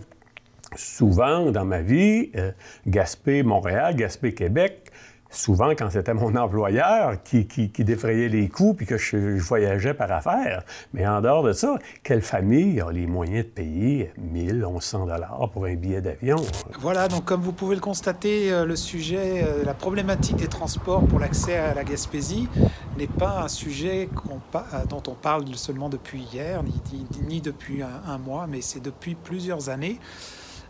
[0.75, 2.53] souvent dans ma vie, euh,
[2.87, 4.91] Gaspé-Montréal, Gaspé-Québec,
[5.37, 7.47] souvent quand c'était mon employeur qui,
[7.79, 10.63] défrayait les coûts puis que je, voyageais par affaires.
[10.93, 15.51] Mais en dehors de ça, quelle famille a les moyens de payer 1000, 1100 dollars
[15.53, 16.37] pour un billet d'avion?
[16.81, 21.05] Voilà, donc comme vous pouvez le constater, euh, le sujet, euh, la problématique des transports
[21.07, 22.49] pour l'accès à la Gaspésie
[22.99, 24.09] n'est pas un sujet
[24.55, 24.59] euh,
[24.89, 26.63] dont on parle seulement depuis hier,
[27.29, 30.01] ni, depuis un, mois, mais c'est depuis plusieurs années.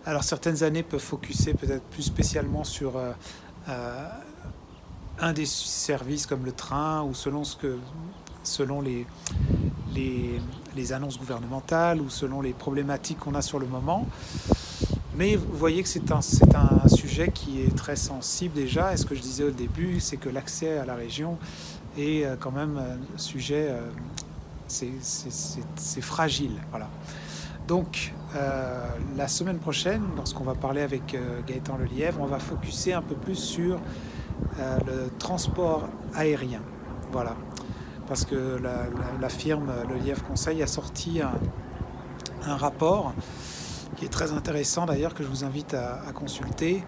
[0.04, 3.00] Alors certaines années peuvent focuser peut-être plus spécialement sur
[5.20, 7.78] un des services comme le train ou selon, ce que,
[8.42, 9.06] selon les,
[9.94, 14.06] les, annonces gouvernementales ou selon les problématiques qu'on a sur le moment.
[15.16, 16.20] Mais vous voyez que c'est un,
[16.54, 18.92] un, sujet qui est très sensible déjà.
[18.92, 21.38] Et ce que je disais au début, c'est que l'accès à la région
[21.96, 23.90] est euh, quand même un sujet, euh,
[24.68, 26.52] c'est fragile.
[26.70, 26.90] Voilà.
[27.66, 28.86] Donc, euh,
[29.16, 33.34] la semaine prochaine, lorsqu'on va parler avec Gaëtan Lelièvre, on va focuser un peu plus
[33.34, 33.80] sur
[34.58, 36.62] euh, le transport aérien.
[37.12, 37.36] Voilà.
[38.08, 38.60] Parce que
[39.20, 43.12] la, firme Le Lièvre Conseil a sorti un, rapport
[43.96, 46.84] qui est très intéressant d'ailleurs, que je vous invite à, consulter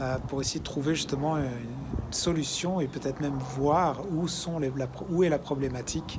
[0.00, 1.52] euh, pour essayer de trouver justement une
[2.10, 4.58] solution et peut-être même voir où, sont
[5.10, 6.18] où est la problématique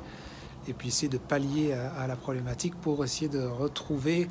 [0.68, 4.28] et puis essayer de pallier à, la problématique pour essayer de retrouver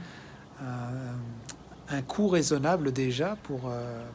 [1.90, 4.06] un, coût raisonnable déjà pour, euh,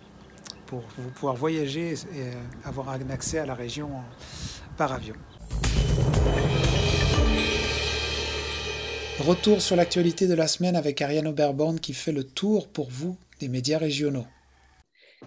[0.73, 3.91] pour pouvoir voyager et avoir un accès à la région
[4.79, 5.15] par avion.
[9.19, 13.19] Retour sur l'actualité de la semaine avec Ariane Oberborn qui fait le tour pour vous
[13.39, 14.25] des médias régionaux.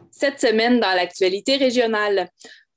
[0.10, 2.28] Cette semaine dans l'actualité régionale.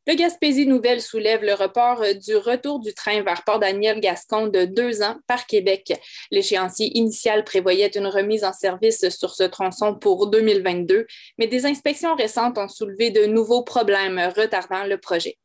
[0.09, 5.17] Le Gaspésie Nouvelle soulève le report du retour du train vers Port-Daniel-Gascon de deux ans
[5.27, 5.93] par Québec.
[6.31, 11.07] L'échéancier initial prévoyait une remise en service sur ce tronçon pour 2022,
[11.37, 15.37] mais des inspections récentes ont soulevé de nouveaux problèmes retardant le projet.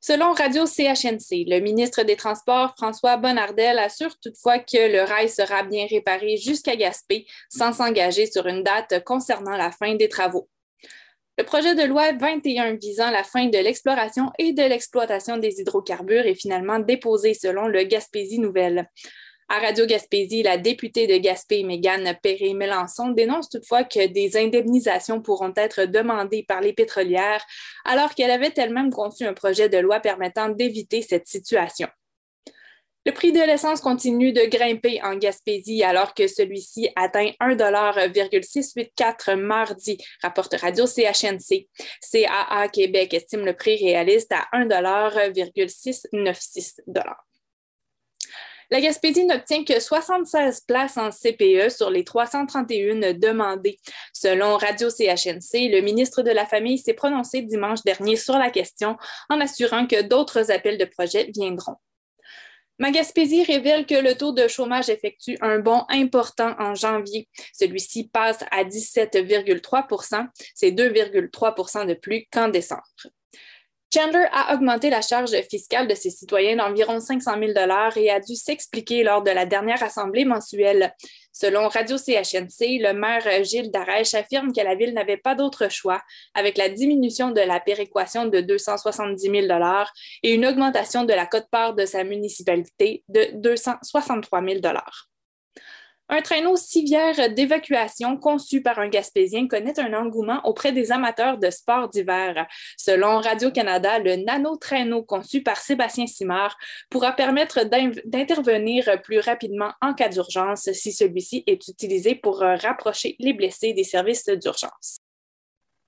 [0.00, 5.64] Selon Radio CHNC, le ministre des Transports, François Bonnardel, assure toutefois que le rail sera
[5.64, 10.48] bien réparé jusqu'à Gaspé sans s'engager sur une date concernant la fin des travaux.
[11.38, 16.26] Le projet de loi 21 visant la fin de l'exploration et de l'exploitation des hydrocarbures
[16.26, 18.90] est finalement déposé selon le Gaspésie Nouvelle.
[19.48, 25.52] À Radio Gaspésie, la députée de Gaspé, Mégane Perry-Mélenchon, dénonce toutefois que des indemnisations pourront
[25.54, 27.44] être demandées par les pétrolières,
[27.84, 31.86] alors qu'elle avait elle-même conçu un projet de loi permettant d'éviter cette situation.
[33.08, 39.96] Le prix de l'essence continue de grimper en Gaspésie alors que celui-ci atteint 1,684 mardi,
[40.20, 41.68] rapporte Radio CHNC.
[42.12, 46.82] CAA Québec estime le prix réaliste à 1,696
[48.70, 53.78] la Gaspésie n'obtient que 76 places en CPE sur les 331 demandées.
[54.12, 58.98] Selon Radio CHNC, le ministre de la Famille s'est prononcé dimanche dernier sur la question
[59.30, 61.76] en assurant que d'autres appels de projets viendront.
[62.78, 67.28] Ma Gaspésie révèle que le taux de chômage effectue un bond important en janvier.
[67.52, 72.82] Celui-ci passe à 17,3% c'est 2,3% de plus qu'en décembre.
[73.92, 77.52] Chandler a augmenté la charge fiscale de ses citoyens d'environ 500 000
[77.96, 80.94] et a dû s'expliquer lors de la dernière assemblée mensuelle.
[81.40, 86.02] Selon Radio CHNC, le maire Gilles Darèche affirme que la ville n'avait pas d'autre choix
[86.34, 89.46] avec la diminution de la péréquation de 270 000
[90.24, 94.60] et une augmentation de la cote-part de sa municipalité de 263 000
[96.08, 101.50] un traîneau civière d'évacuation conçu par un Gaspésien connaît un engouement auprès des amateurs de
[101.50, 102.46] sports d'hiver.
[102.76, 106.56] Selon Radio-Canada, le nano-traîneau conçu par Sébastien Simard
[106.90, 107.60] pourra permettre
[108.04, 113.84] d'intervenir plus rapidement en cas d'urgence si celui-ci est utilisé pour rapprocher les blessés des
[113.84, 114.97] services d'urgence.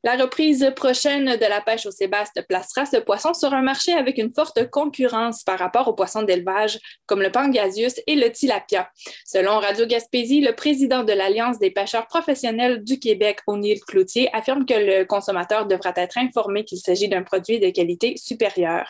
[0.02, 4.16] La reprise prochaine de la pêche au sébaste placera ce poisson sur un marché avec
[4.16, 8.88] une forte concurrence par rapport aux poissons d'élevage comme le pangasius et le tilapia.
[9.26, 14.64] Selon Radio Gaspésie, le président de l'Alliance des pêcheurs professionnels du Québec, O'Neill Cloutier, affirme
[14.64, 18.88] que le consommateur devra être informé qu'il s'agit d'un produit de qualité supérieure.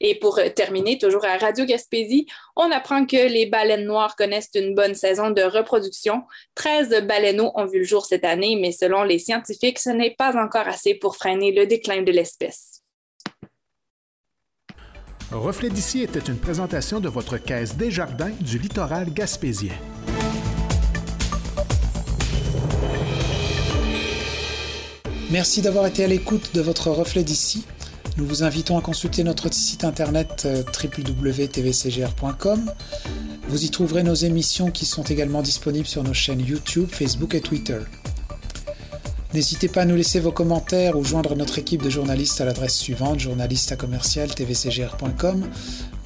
[0.00, 2.26] Et pour terminer, toujours à Radio Gaspésie,
[2.56, 6.22] on apprend que les baleines noires connaissent une bonne saison de reproduction.
[6.56, 10.39] 13 baleineaux ont vu le jour cette année, mais selon les scientifiques, ce n'est pas
[10.40, 12.82] encore assez pour freiner le déclin de l'espèce.
[15.30, 19.74] Reflet d'ici était une présentation de votre caisse des jardins du littoral gaspésien.
[25.30, 27.64] Merci d'avoir été à l'écoute de votre Reflet d'ici.
[28.16, 32.72] Nous vous invitons à consulter notre site internet euh, www.tvcgr.com.
[33.48, 37.40] Vous y trouverez nos émissions qui sont également disponibles sur nos chaînes YouTube, Facebook et
[37.40, 37.78] Twitter.
[39.32, 42.76] N'hésitez pas à nous laisser vos commentaires ou joindre notre équipe de journalistes à l'adresse
[42.76, 45.48] suivante journaliste tvcgr.com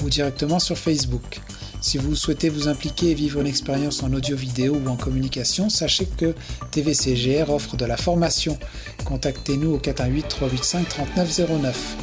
[0.03, 1.41] ou directement sur Facebook.
[1.81, 6.05] Si vous souhaitez vous impliquer et vivre une expérience en audio-vidéo ou en communication, sachez
[6.05, 6.35] que
[6.71, 8.59] TVCGR offre de la formation.
[9.07, 11.97] Contactez-nous au 418 385 3909.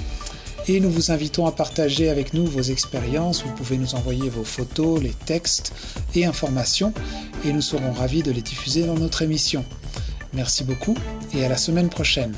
[0.70, 3.44] Et nous vous invitons à partager avec nous vos expériences.
[3.44, 5.74] Vous pouvez nous envoyer vos photos, les textes
[6.16, 6.94] et informations
[7.46, 9.66] et nous serons ravis de les diffuser dans notre émission.
[10.34, 10.96] Merci beaucoup
[11.34, 12.34] et à la semaine prochaine.